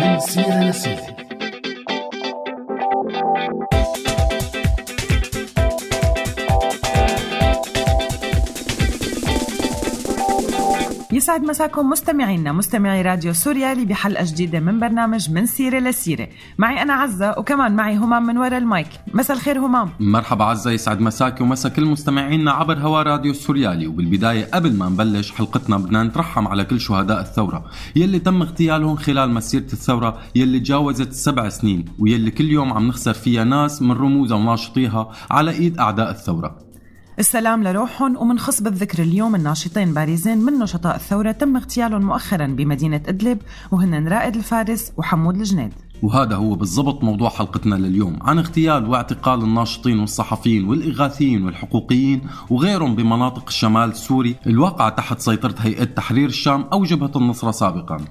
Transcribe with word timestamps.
من 0.00 0.18
سيرة 0.20 0.60
لسيرة 0.64 1.21
يسعد 11.12 11.42
مساكم 11.42 11.90
مستمعينا 11.90 12.52
مستمعي 12.52 13.02
راديو 13.02 13.32
سوريالي 13.32 13.84
بحلقة 13.84 14.24
جديدة 14.24 14.60
من 14.60 14.80
برنامج 14.80 15.30
من 15.30 15.46
سيرة 15.46 15.78
لسيرة. 15.78 16.28
معي 16.58 16.82
أنا 16.82 16.92
عزة 16.92 17.34
وكمان 17.38 17.76
معي 17.76 17.96
همام 17.96 18.26
من 18.26 18.38
وراء 18.38 18.58
المايك. 18.58 18.86
مساء 19.14 19.36
الخير 19.36 19.58
همام 19.58 19.90
مرحبا 20.00 20.44
عزة 20.44 20.70
يسعد 20.70 21.00
مساك 21.00 21.40
ومسا 21.40 21.68
كل 21.68 21.84
مستمعينا 21.84 22.52
عبر 22.52 22.78
هوا 22.78 23.02
راديو 23.02 23.32
سوريالي 23.32 23.86
وبالبداية 23.86 24.44
قبل 24.44 24.72
ما 24.72 24.88
نبلش 24.88 25.30
حلقتنا 25.30 25.76
بدنا 25.76 26.02
نترحم 26.02 26.48
على 26.48 26.64
كل 26.64 26.80
شهداء 26.80 27.20
الثورة. 27.20 27.64
يلي 27.96 28.18
تم 28.18 28.42
اغتيالهم 28.42 28.96
خلال 28.96 29.30
مسيرة 29.30 29.72
الثورة 29.72 30.18
يلي 30.34 30.60
تجاوزت 30.60 31.08
السبع 31.08 31.48
سنين 31.48 31.84
ويلي 31.98 32.30
كل 32.30 32.50
يوم 32.50 32.72
عم 32.72 32.88
نخسر 32.88 33.12
فيها 33.12 33.44
ناس 33.44 33.82
من 33.82 33.92
رموزها 33.92 34.36
وناشطيها 34.36 35.10
على 35.30 35.50
إيد 35.50 35.78
أعداء 35.78 36.10
الثورة. 36.10 36.71
السلام 37.18 37.62
لروحهم 37.62 38.16
ومنخص 38.16 38.62
بالذكر 38.62 39.02
اليوم 39.02 39.34
الناشطين 39.34 39.94
بارزين 39.94 40.38
من 40.38 40.52
نشطاء 40.52 40.96
الثورة 40.96 41.32
تم 41.32 41.56
اغتيالهم 41.56 42.02
مؤخرا 42.06 42.46
بمدينة 42.46 43.02
إدلب 43.06 43.38
وهن 43.70 44.08
رائد 44.08 44.36
الفارس 44.36 44.92
وحمود 44.96 45.36
الجنيد. 45.36 45.72
وهذا 46.02 46.36
هو 46.36 46.54
بالضبط 46.54 47.04
موضوع 47.04 47.30
حلقتنا 47.30 47.74
لليوم 47.74 48.18
عن 48.22 48.38
اغتيال 48.38 48.88
واعتقال 48.88 49.42
الناشطين 49.42 49.98
والصحفيين 49.98 50.64
والإغاثيين 50.68 51.44
والحقوقيين 51.44 52.20
وغيرهم 52.50 52.94
بمناطق 52.94 53.44
الشمال 53.48 53.90
السوري 53.90 54.36
الواقعة 54.46 54.88
تحت 54.88 55.20
سيطرة 55.20 55.54
هيئة 55.58 55.84
تحرير 55.84 56.28
الشام 56.28 56.64
أو 56.72 56.84
جبهة 56.84 57.12
النصرة 57.16 57.50
سابقا. 57.50 58.04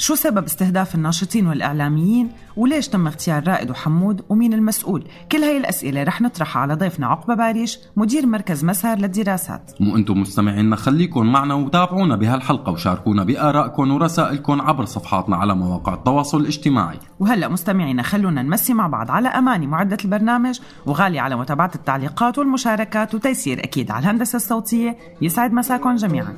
شو 0.00 0.14
سبب 0.14 0.44
استهداف 0.44 0.94
الناشطين 0.94 1.46
والإعلاميين؟ 1.46 2.30
وليش 2.56 2.88
تم 2.88 3.06
اغتيال 3.06 3.48
رائد 3.48 3.70
وحمود؟ 3.70 4.24
ومين 4.28 4.54
المسؤول؟ 4.54 5.04
كل 5.32 5.38
هاي 5.38 5.56
الأسئلة 5.56 6.02
رح 6.02 6.20
نطرحها 6.20 6.62
على 6.62 6.74
ضيفنا 6.74 7.06
عقبة 7.06 7.34
باريش 7.34 7.78
مدير 7.96 8.26
مركز 8.26 8.64
مسار 8.64 8.98
للدراسات. 8.98 9.70
مو 9.80 9.96
أنتم 9.96 10.20
مستمعينا 10.20 10.76
خليكن 10.76 11.26
معنا 11.26 11.54
وتابعونا 11.54 12.16
بهالحلقة 12.16 12.72
وشاركونا 12.72 13.24
بآرائكم 13.24 13.90
ورسائلكم 13.90 14.60
عبر 14.60 14.84
صفحاتنا 14.84 15.36
على 15.36 15.54
مواقع 15.54 15.94
التواصل 15.94 16.40
الاجتماعي. 16.40 16.98
وهلأ 17.20 17.48
مستمعينا 17.48 18.02
خلونا 18.02 18.42
نمسي 18.42 18.74
مع 18.74 18.86
بعض 18.86 19.10
على 19.10 19.28
أماني 19.28 19.66
معدة 19.66 19.98
البرنامج 20.04 20.60
وغالي 20.86 21.18
على 21.18 21.36
متابعة 21.36 21.70
التعليقات 21.74 22.38
والمشاركات 22.38 23.14
وتيسير 23.14 23.64
أكيد 23.64 23.90
على 23.90 24.02
الهندسة 24.02 24.36
الصوتية. 24.36 24.96
يسعد 25.22 25.52
مساكم 25.52 25.94
جميعا. 25.94 26.34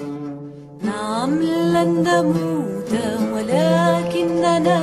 نعم 0.83 1.43
لن 1.43 2.05
نموت 2.09 2.93
ولكننا 3.33 4.81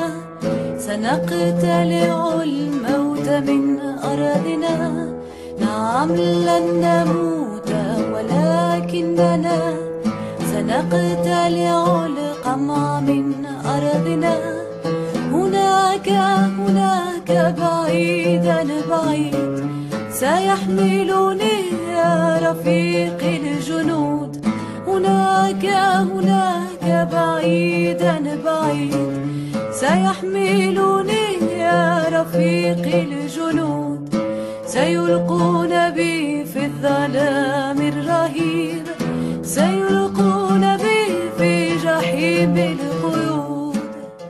سنقتلع 0.78 2.42
الموت 2.44 3.30
من 3.30 3.80
أرضنا 4.04 4.76
نعم 5.60 6.12
لن 6.16 6.66
نموت 6.86 7.72
ولكننا 8.14 9.74
سنقتلع 10.52 12.06
القمع 12.06 13.00
من 13.00 13.46
أرضنا 13.66 14.36
هناك 15.32 16.10
هناك 16.60 17.56
بعيدا 17.60 18.66
بعيد 18.90 19.70
سيحملني 20.12 21.58
يا 21.94 22.40
رفيق 22.44 23.22
الجنود. 23.24 24.27
هناك 24.98 25.66
هناك 26.12 27.08
بعيدا 27.12 28.16
بعيد. 28.46 28.94
سيحملني 29.72 31.26
يا 31.58 32.06
رفيق 32.12 32.86
الجنود. 33.06 34.16
سيلقون 34.66 35.90
بي 35.90 36.46
في 36.46 36.66
الظلام 36.66 37.80
الرهيب. 37.82 38.86
سيلقون 39.44 40.78
بي 40.78 41.02
في 41.38 41.78
جحيم 41.78 42.58
القيود 42.58 42.87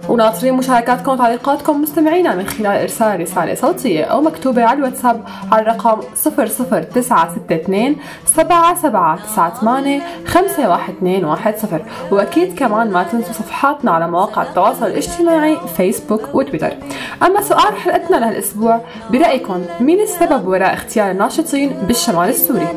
وناطرين 0.10 0.54
مشاركاتكم 0.54 1.12
وتعليقاتكم 1.12 1.82
مستمعينا 1.82 2.36
من 2.36 2.48
خلال 2.48 2.82
إرسال 2.82 3.22
رسالة 3.22 3.56
صوتية 3.56 4.04
أو 4.04 4.22
مكتوبة 4.22 4.64
على 4.64 4.78
الواتساب 4.80 5.24
على 5.52 5.62
الرقم 5.62 6.02
00962 6.26 7.96
7798 8.26 10.02
51210 10.26 11.86
وأكيد 12.12 12.60
كمان 12.60 12.92
ما 12.92 13.04
تنسوا 13.04 13.34
صفحاتنا 13.34 13.92
على 13.92 14.08
مواقع 14.08 14.42
التواصل 14.42 14.86
الاجتماعي 14.86 15.58
فيسبوك 15.78 16.22
وتويتر. 16.34 16.74
أما 17.24 17.42
سؤال 17.42 17.76
حلقتنا 17.76 18.18
لهالأسبوع 18.18 18.82
برأيكم 19.12 19.66
مين 19.80 20.00
السبب 20.00 20.48
وراء 20.48 20.74
اغتيال 20.74 21.12
الناشطين 21.12 21.70
بالشمال 21.70 22.30
السوري؟ 22.30 22.68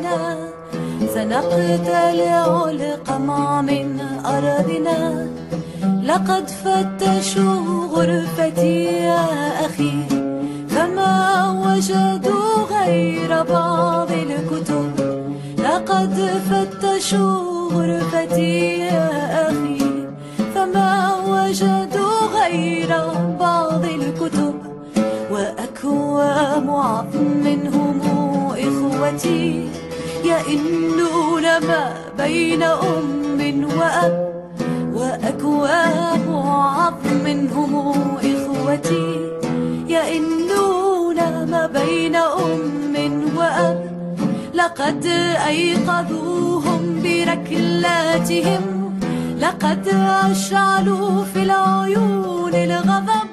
سنقتلع 1.13 2.69
القمع 2.69 3.61
من 3.61 3.99
أرضنا. 4.25 5.27
لقد 6.03 6.49
فتشوا 6.49 7.85
غرفتي 7.93 8.83
يا 8.83 9.25
أخي 9.65 10.03
فما 10.69 11.49
وجدوا 11.65 12.55
غير 12.71 13.43
بعض 13.43 14.11
الكتب. 14.11 14.91
لقد 15.57 16.13
فتشوا 16.49 17.69
غرفتي 17.73 18.79
يا 18.79 19.09
أخي 19.49 19.79
فما 20.55 21.15
وجدوا 21.27 22.19
غير 22.41 22.89
بعض 23.39 23.85
الكتب. 23.85 24.53
وأكوام 25.31 26.69
عظم 26.69 27.45
هم 27.73 28.01
إخوتي 28.51 29.69
يئنون 30.23 31.43
ما 31.43 31.93
بين 32.17 32.63
أم 32.63 33.69
وأب. 33.77 34.30
وأكواب 35.43 36.25
عظم 36.45 37.25
هم 37.55 37.73
إخوتي 38.17 39.09
يئنون 39.87 41.19
ما 41.51 41.67
بين 41.67 42.15
أم 42.15 42.95
وأب. 43.37 43.91
لقد 44.53 45.05
أيقظوهم 45.47 47.01
بركلاتهم 47.03 48.63
لقد 49.39 49.87
أشعلوا 50.31 51.23
في 51.23 51.43
العيون 51.43 52.53
الغضب. 52.53 53.27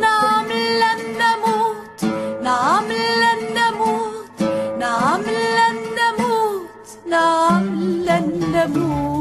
نعم 0.00 0.48
لن 0.82 1.00
نموت 1.22 1.98
نعم 2.42 2.88
لن 3.22 3.40
نموت 3.58 4.38
نعم 4.78 5.22
لن 5.58 5.76
نموت 5.98 6.86
نعم 7.10 7.64
لن 8.08 8.26
نموت. 8.54 9.11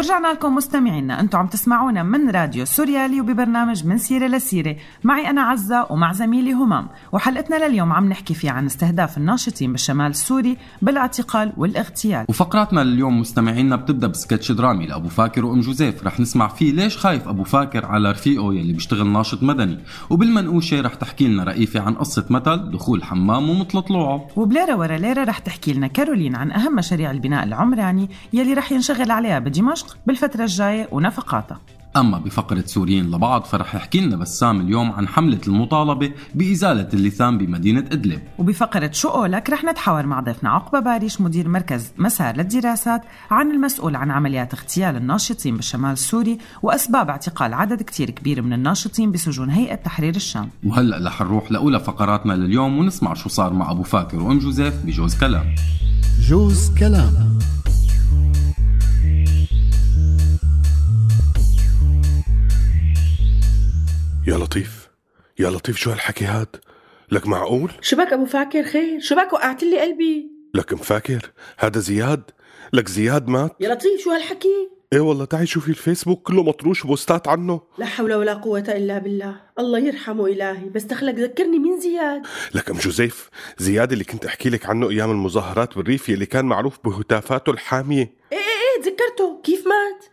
ورجعنا 0.00 0.28
لكم 0.28 0.54
مستمعينا. 0.54 1.20
أنتم 1.20 1.38
عم 1.38 1.46
تسمعونا 1.46 2.02
من 2.02 2.30
راديو 2.30 2.64
سوريالي 2.64 3.20
وببرنامج 3.20 3.86
من 3.86 3.98
سيرة 3.98 4.26
لسيرة. 4.26 4.76
معي 5.04 5.30
أنا 5.30 5.42
عزة 5.42 5.86
ومع 5.90 6.12
زميلي 6.12 6.52
همام. 6.52 6.88
وحلقتنا 7.12 7.68
لليوم 7.68 7.92
عم 7.92 8.08
نحكي 8.08 8.34
فيها 8.34 8.52
عن 8.52 8.66
استهداف 8.66 9.18
الناشطين 9.18 9.72
بالشمال 9.72 10.06
السوري 10.06 10.56
بالاعتقال 10.82 11.52
والاغتيال. 11.56 12.26
وفقراتنا 12.28 12.80
لليوم 12.80 13.20
مستمعينا 13.20 13.76
بتبدأ 13.76 14.06
بسكتش 14.06 14.52
درامي 14.52 14.86
لأبو 14.86 15.08
فاكر 15.08 15.44
وأم 15.44 15.60
جوزيف. 15.60 16.06
رح 16.06 16.20
نسمع 16.20 16.48
فيه 16.48 16.72
ليش 16.72 16.96
خايف 16.96 17.28
أبو 17.28 17.44
فاكر 17.44 17.86
على 17.86 18.10
رفيقه 18.10 18.54
يلي 18.54 18.72
بيشتغل 18.72 19.06
ناشط 19.06 19.42
مدني. 19.42 19.78
وبالمنقوشة 20.10 20.80
رح 20.80 20.94
تحكي 20.94 21.28
لنا 21.28 21.44
رئيفة 21.44 21.80
عن 21.80 21.94
قصة 21.94 22.26
مثل 22.30 22.70
دخول 22.70 23.04
حمام 23.04 23.50
ومثل 23.50 23.82
طلوعه 23.82 24.28
وبليرة 24.36 24.76
ورا 24.76 24.96
ليرة 24.96 25.24
رح 25.24 25.38
تحكي 25.38 25.72
لنا 25.72 25.86
كارولين 25.86 26.36
عن 26.36 26.52
أهم 26.52 26.74
مشاريع 26.76 27.10
البناء 27.10 27.44
العمراني 27.44 28.10
يلي 28.32 28.54
رح 28.54 28.72
ينشغل 28.72 29.10
عليها 29.10 29.38
بدمشق 29.38 29.89
بالفترة 30.06 30.42
الجاية 30.42 30.88
ونفقاتها. 30.92 31.60
أما 31.96 32.18
بفقرة 32.18 32.64
سوريين 32.66 33.10
لبعض 33.10 33.44
فرح 33.44 33.74
يحكي 33.74 34.00
لنا 34.00 34.16
بسام 34.16 34.60
اليوم 34.60 34.92
عن 34.92 35.08
حملة 35.08 35.40
المطالبة 35.46 36.12
بإزالة 36.34 36.88
اللثام 36.94 37.38
بمدينة 37.38 37.80
إدلب. 37.80 38.20
وبفقرة 38.38 38.90
شو 38.92 39.08
قولك 39.08 39.50
رح 39.50 39.64
نتحاور 39.64 40.06
مع 40.06 40.20
ضيفنا 40.20 40.50
عقبة 40.50 40.80
باريش 40.80 41.20
مدير 41.20 41.48
مركز 41.48 41.92
مسار 41.98 42.36
للدراسات 42.36 43.02
عن 43.30 43.50
المسؤول 43.50 43.96
عن 43.96 44.10
عمليات 44.10 44.54
اغتيال 44.54 44.96
الناشطين 44.96 45.56
بالشمال 45.56 45.92
السوري 45.92 46.38
وأسباب 46.62 47.10
اعتقال 47.10 47.54
عدد 47.54 47.82
كتير 47.82 48.10
كبير 48.10 48.42
من 48.42 48.52
الناشطين 48.52 49.12
بسجون 49.12 49.50
هيئة 49.50 49.74
تحرير 49.74 50.16
الشام. 50.16 50.48
وهلأ 50.64 51.08
رح 51.08 51.22
نروح 51.22 51.52
لأولى 51.52 51.80
فقراتنا 51.80 52.32
لليوم 52.32 52.78
ونسمع 52.78 53.14
شو 53.14 53.28
صار 53.28 53.52
مع 53.52 53.70
أبو 53.70 53.82
فاكر 53.82 54.22
وأم 54.22 54.38
جوزيف 54.38 54.74
بجوز 54.84 55.14
كلام. 55.14 55.54
جوز 56.20 56.78
كلام. 56.78 57.38
يا 64.30 64.36
لطيف 64.36 64.88
يا 65.38 65.50
لطيف 65.50 65.76
شو 65.76 65.90
هالحكي 65.90 66.24
هاد؟ 66.24 66.56
لك 67.10 67.26
معقول 67.26 67.70
شو 67.80 67.96
بك 67.96 68.12
أبو 68.12 68.24
فاكر 68.24 68.62
خير؟ 68.62 69.00
شو 69.00 69.14
بك 69.16 69.32
وقعت 69.32 69.62
لي 69.62 69.80
قلبي؟ 69.80 70.30
لك 70.54 70.72
مفاكر 70.72 71.32
هذا 71.58 71.78
زياد 71.80 72.22
لك 72.72 72.88
زياد 72.88 73.28
مات؟ 73.28 73.56
يا 73.60 73.74
لطيف 73.74 74.00
شو 74.00 74.10
هالحكي؟ 74.10 74.68
إيه 74.92 75.00
والله 75.00 75.24
تعي 75.24 75.46
شوفي 75.46 75.68
الفيسبوك 75.68 76.22
كله 76.22 76.42
مطروش 76.42 76.86
بوستات 76.86 77.28
عنه. 77.28 77.60
لا 77.78 77.86
حول 77.86 78.14
ولا 78.14 78.34
قوة 78.34 78.64
إلا 78.68 78.98
بالله. 78.98 79.40
الله 79.58 79.78
يرحمه 79.78 80.26
إلهي. 80.26 80.68
بس 80.68 80.82
دخلك 80.82 81.14
ذكرني 81.14 81.58
مين 81.58 81.80
زياد. 81.80 82.22
لك 82.54 82.70
أم 82.70 82.76
جوزيف 82.76 83.30
زياد 83.58 83.92
اللي 83.92 84.04
كنت 84.04 84.24
أحكي 84.24 84.50
لك 84.50 84.66
عنه 84.66 84.90
أيام 84.90 85.10
المظاهرات 85.10 85.76
بالريف 85.76 86.10
اللي 86.10 86.26
كان 86.26 86.44
معروف 86.44 86.78
بهتافاته 86.84 87.50
الحامية. 87.50 88.14
إيه 88.32 88.38
إيه 88.38 88.38
إيه 88.38 88.82
تذكرته؟ 88.82 89.40
كيف 89.44 89.66
مات؟ 89.66 90.04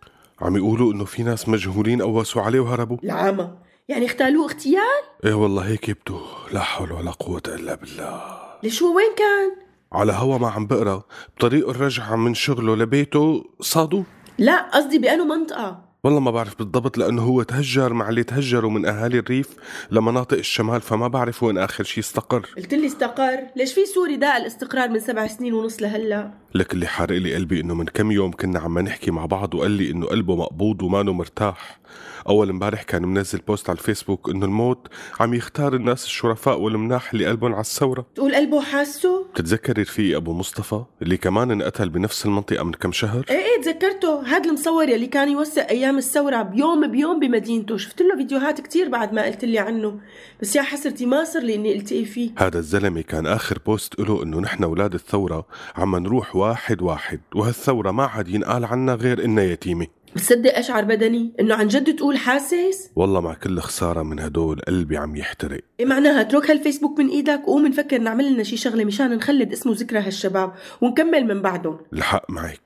عم 0.41 0.57
يقولوا 0.57 0.93
إنه 0.93 1.05
في 1.05 1.23
ناس 1.23 1.49
مجهولين 1.49 2.01
قوسوا 2.01 2.41
عليه 2.41 2.59
وهربوا. 2.59 2.97
العامة. 3.03 3.66
يعني 3.89 4.05
اغتالوه 4.05 4.45
اغتيال؟ 4.45 5.03
إيه 5.25 5.33
والله 5.33 5.67
هيك 5.67 5.89
يبدو 5.89 6.19
لا 6.51 6.59
حول 6.59 6.91
ولا 6.91 7.11
قوة 7.11 7.41
إلا 7.47 7.75
بالله. 7.75 8.21
ليش 8.63 8.83
هو 8.83 8.95
وين 8.95 9.15
كان؟ 9.17 9.51
على 9.91 10.13
هوا 10.13 10.37
ما 10.37 10.49
عم 10.49 10.67
بقرأ 10.67 11.03
بطريق 11.37 11.69
الرجعة 11.69 12.15
من 12.15 12.33
شغله 12.33 12.75
لبيته 12.75 13.45
صادوا؟ 13.59 14.03
لا 14.37 14.61
قصدي 14.73 14.99
بأنو 14.99 15.25
منطقة. 15.25 15.87
والله 16.03 16.19
ما 16.19 16.31
بعرف 16.31 16.57
بالضبط 16.57 16.97
لأنه 16.97 17.21
هو 17.21 17.43
تهجر 17.43 17.93
مع 17.93 18.09
اللي 18.09 18.23
تهجروا 18.23 18.71
من 18.71 18.85
أهالي 18.85 19.19
الريف 19.19 19.49
لمناطق 19.91 20.37
الشمال 20.37 20.81
فما 20.81 21.07
بعرف 21.07 21.43
وين 21.43 21.57
آخر 21.57 21.83
شيء 21.83 22.03
استقر. 22.03 22.49
قلت 22.57 22.73
لي 22.73 22.87
استقر. 22.87 23.39
ليش 23.55 23.73
في 23.73 23.85
سوري 23.85 24.15
داق 24.15 24.37
الاستقرار 24.37 24.89
من 24.89 24.99
سبع 24.99 25.27
سنين 25.27 25.53
ونص 25.53 25.81
لهلا؟ 25.81 26.31
لك 26.55 26.73
اللي 26.73 26.87
حارق 26.87 27.17
لي 27.17 27.35
قلبي 27.35 27.59
إنه 27.61 27.75
من 27.75 27.85
كم 27.85 28.11
يوم 28.11 28.31
كنا 28.31 28.59
عم 28.59 28.79
نحكي 28.79 29.11
مع 29.11 29.25
بعض 29.25 29.53
وقال 29.53 29.71
لي 29.71 29.91
إنه 29.91 30.05
قلبه 30.05 30.35
مقبوض 30.35 30.81
ومانه 30.81 31.13
مرتاح. 31.13 31.79
أول 32.27 32.49
امبارح 32.49 32.83
كان 32.83 33.05
منزل 33.05 33.39
post 33.47 33.69
على 33.69 33.79
الفيسبوك 33.79 34.29
إنه 34.29 34.45
الموت 34.45 34.87
عم 35.19 35.33
يختار 35.33 35.75
الناس 35.75 36.05
الشرفاء 36.05 36.59
والمناح 36.59 37.11
اللي 37.13 37.25
قلبهم 37.25 37.53
على 37.53 37.61
الثورة. 37.61 38.05
تقول 38.15 38.35
قلبه 38.35 38.61
حاسه؟ 38.61 39.25
بتتذكري 39.33 39.81
رفيقي 39.81 40.15
أبو 40.15 40.33
مصطفى 40.33 40.83
اللي 41.01 41.17
كمان 41.17 41.51
انقتل 41.51 41.89
بنفس 41.89 42.25
المنطقة 42.25 42.63
من 42.63 42.71
كم 42.71 42.91
شهر؟ 42.91 43.25
إيه 43.29 43.35
إيه 43.37 43.61
تذكرته. 43.61 44.35
هاد 44.35 44.45
المصور 44.45 44.89
يلي 44.89 45.07
كان 45.07 45.29
يوثق 45.29 45.67
أيام 45.67 45.97
الثورة 45.97 46.41
بيوم 46.41 46.91
بيوم 46.91 47.19
بمدينته. 47.19 47.77
شفت 47.77 48.01
له 48.01 48.15
فيديوهات 48.17 48.61
كتير 48.61 48.89
بعد 48.89 49.13
ما 49.13 49.25
قلت 49.25 49.45
لي 49.45 49.59
عنه. 49.59 49.99
بس 50.41 50.55
يا 50.55 50.61
حسرتي 50.61 51.05
ما 51.05 51.23
صار 51.23 51.43
لي 51.43 51.55
إني 51.55 51.75
ألتقي 51.75 52.05
فيه. 52.05 52.31
هذا 52.37 52.59
الزلمة 52.59 53.01
كان 53.01 53.27
آخر 53.27 53.59
بوست 53.65 53.99
له 53.99 54.23
إنه 54.23 54.39
نحن 54.39 54.63
أولاد 54.63 54.93
الثورة 54.93 55.45
عم 55.75 55.95
نروح 55.95 56.35
واحد 56.35 56.81
واحد 56.81 57.19
وهالثورة 57.35 57.91
ما 57.91 58.05
عاد 58.05 58.27
ينقال 58.27 58.65
عنا 58.65 58.93
غير 58.93 59.25
إنها 59.25 59.43
يتيمة. 59.43 59.87
بتصدق 60.15 60.57
اشعر 60.57 60.83
بدني 60.83 61.33
إنه 61.39 61.55
عن 61.55 61.67
جد 61.67 61.95
تقول 61.95 62.17
حاسس؟ 62.17 62.89
والله 62.95 63.21
مع 63.21 63.33
كل 63.33 63.59
خسارة 63.59 64.03
من 64.03 64.19
هدول 64.19 64.59
قلبي 64.59 64.97
عم 64.97 65.15
يحترق. 65.15 65.61
إيه 65.79 65.85
معناها 65.85 66.21
اترك 66.21 66.49
هالفيسبوك 66.51 66.99
من 66.99 67.07
إيدك 67.09 67.41
وقوم 67.47 67.67
نفكر 67.67 67.97
نعمل 67.97 68.33
لنا 68.33 68.43
شي 68.43 68.57
شغلة 68.57 68.85
مشان 68.85 69.15
نخلد 69.15 69.51
اسمه 69.51 69.73
ذكرى 69.75 69.99
هالشباب 69.99 70.53
ونكمل 70.81 71.25
من 71.25 71.41
بعدهم. 71.41 71.77
الحق 71.93 72.31
معك. 72.31 72.61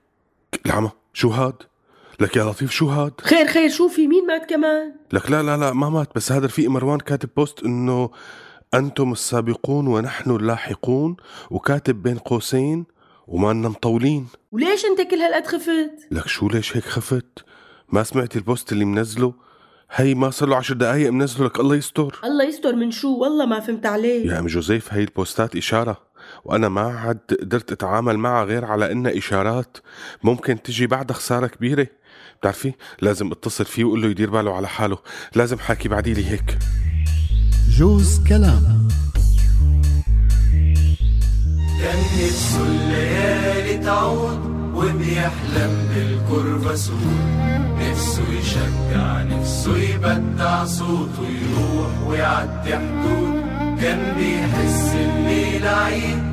العمى 0.66 0.92
شو 1.14 1.30
هاد؟ 1.30 1.56
لك 2.20 2.36
يا 2.36 2.44
لطيف 2.44 2.72
شو 2.72 2.88
هاد؟ 2.88 3.14
خير 3.22 3.48
خير 3.48 3.70
شو 3.70 3.88
في؟ 3.88 4.08
مين 4.08 4.28
مات 4.28 4.50
كمان؟ 4.50 4.94
لك 5.14 5.32
لا 5.32 5.44
لا 5.44 5.58
لا 5.58 5.74
ما 5.74 5.90
مات 5.90 6.16
بس 6.16 6.32
هذا 6.32 6.46
رفيق 6.46 6.70
مروان 6.70 7.00
كاتب 7.00 7.30
post 7.38 7.64
إنه 7.64 8.10
أنتم 8.74 9.12
السابقون 9.12 9.88
ونحن 9.88 10.32
اللاحقون 10.32 11.16
وكاتب 11.50 12.04
بين 12.04 12.18
قوسين 12.18 12.86
وما 13.32 13.54
لنا 13.54 13.70
مطولين. 13.70 14.28
وليش 14.52 14.86
انت 14.86 15.12
كل 15.12 15.16
هالقد 15.16 15.48
خفت؟ 15.48 16.08
لك 16.12 16.28
شو 16.28 16.50
ليش 16.50 16.78
هيك 16.78 16.86
خفت؟ 16.86 17.46
ما 17.90 18.04
سمعتي 18.04 18.40
ال 18.40 18.46
post 18.46 18.72
اللي 18.72 18.86
منزله؟ 18.86 19.34
هي 19.92 20.16
ما 20.16 20.30
صار 20.30 20.50
له 20.50 20.56
عشر 20.56 20.74
دقايق 20.74 21.12
منزله 21.12 21.46
لك 21.46 21.60
الله 21.60 21.76
يستر. 21.76 22.20
الله 22.24 22.44
يستر 22.44 22.76
من 22.76 22.92
شو؟ 22.92 23.18
والله 23.18 23.46
ما 23.46 23.60
فهمت 23.60 23.86
عليه 23.86 24.28
يا 24.28 24.40
ام 24.40 24.48
جوزيف 24.48 24.94
هي 24.94 25.02
البوستات 25.02 25.56
إشارة 25.56 26.02
وأنا 26.46 26.70
ما 26.70 26.82
عاد 26.82 27.20
قدرت 27.42 27.72
أتعامل 27.72 28.18
معها 28.18 28.44
غير 28.44 28.66
على 28.66 28.92
إنها 28.92 29.18
إشارات. 29.18 29.78
ممكن 30.24 30.62
تجي 30.62 30.88
بعد 30.88 31.12
خسارة 31.12 31.48
كبيرة. 31.48 31.88
بتعرفي؟ 32.40 32.74
لازم 33.02 33.32
اتصل 33.32 33.66
فيه 33.66 33.84
واقول 33.84 34.02
له 34.02 34.08
يدير 34.08 34.30
باله 34.30 34.56
على 34.56 34.68
حاله. 34.68 34.98
لازم 35.36 35.58
حاكي 35.58 35.90
بعدي 35.90 36.14
لي 36.14 36.26
هيك. 36.32 36.58
جوز 37.70 38.20
كلام. 38.30 38.88
كان 41.82 42.00
الليالي 43.82 43.86
تعود 43.86 44.40
وبيحلم 44.76 45.88
بالكرفسون 45.90 47.20
نفسه 47.80 48.24
يشجع 48.40 49.24
نفسه 49.24 49.78
يبدع 49.78 50.66
صوته 50.66 51.24
يروح 51.24 52.08
ويعدي 52.08 52.76
حدود. 52.76 53.42
كان 53.82 54.16
بيحس 54.18 54.94
الليل 54.96 55.68
عيد 55.68 56.24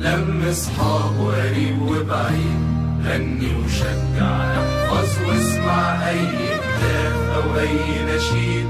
لم 0.00 0.42
أصحابه 0.50 1.36
قريب 1.36 1.82
وبعيد. 1.82 2.66
غني 3.04 3.50
وشجع 3.64 4.60
احفظ 4.60 5.28
واسمع 5.28 6.08
أي 6.08 6.26
كتاب 6.26 7.14
أو 7.36 7.58
أي 7.58 8.16
نشيد. 8.16 8.66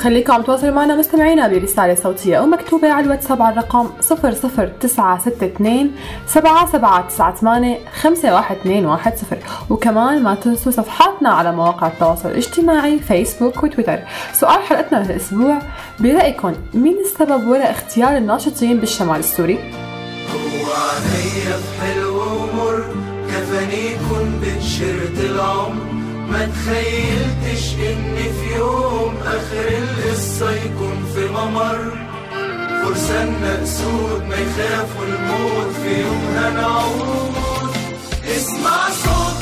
وخليكم 0.00 0.32
عم 0.32 0.42
تواصلوا 0.42 0.74
معنا 0.74 0.96
مستمعينا 0.96 1.48
برسالة 1.48 1.94
صوتية 1.94 2.36
أو 2.36 2.46
مكتوبة 2.46 2.92
على 2.92 3.04
الواتساب 3.04 3.42
على 3.42 3.52
الرقم 3.52 3.90
00962 4.00 5.92
7798 6.26 7.76
51210 8.02 9.38
وكمان 9.70 10.22
ما 10.22 10.34
تنسوا 10.34 10.72
صفحاتنا 10.72 11.28
على 11.28 11.52
مواقع 11.52 11.86
التواصل 11.86 12.28
الاجتماعي 12.28 12.98
فيسبوك 12.98 13.62
وتويتر. 13.62 13.98
سؤال 14.32 14.62
حلقتنا 14.62 14.98
لهالأسبوع 14.98 15.58
برأيكم 15.98 16.52
مين 16.74 16.96
السبب 17.04 17.48
وراء 17.48 17.70
اغتيال 17.70 18.16
الناشطين 18.16 18.80
بالشمال 18.80 19.16
السوري؟ 19.16 19.58
هو 20.34 20.66
عليا 20.72 21.56
بحلو 21.80 22.16
ومر 22.16 22.84
يكون 23.72 24.40
بتشرت 24.42 25.18
العمر. 25.24 25.99
ما 26.30 26.46
تخيلتش 26.46 27.74
إن 27.74 28.14
في 28.16 28.56
يوم 28.56 29.14
آخر 29.26 29.68
القصة 29.68 30.50
يكون 30.50 31.04
في 31.14 31.28
ممر. 31.28 31.92
فرساننا 32.84 33.62
اسود 33.62 34.22
ما 34.28 34.36
يخافوا 34.36 35.04
الموت 35.04 35.74
في 35.82 36.00
يوم 36.00 36.24
هنعود. 36.36 37.70
اسمع 38.36 38.88
صوت 39.04 39.40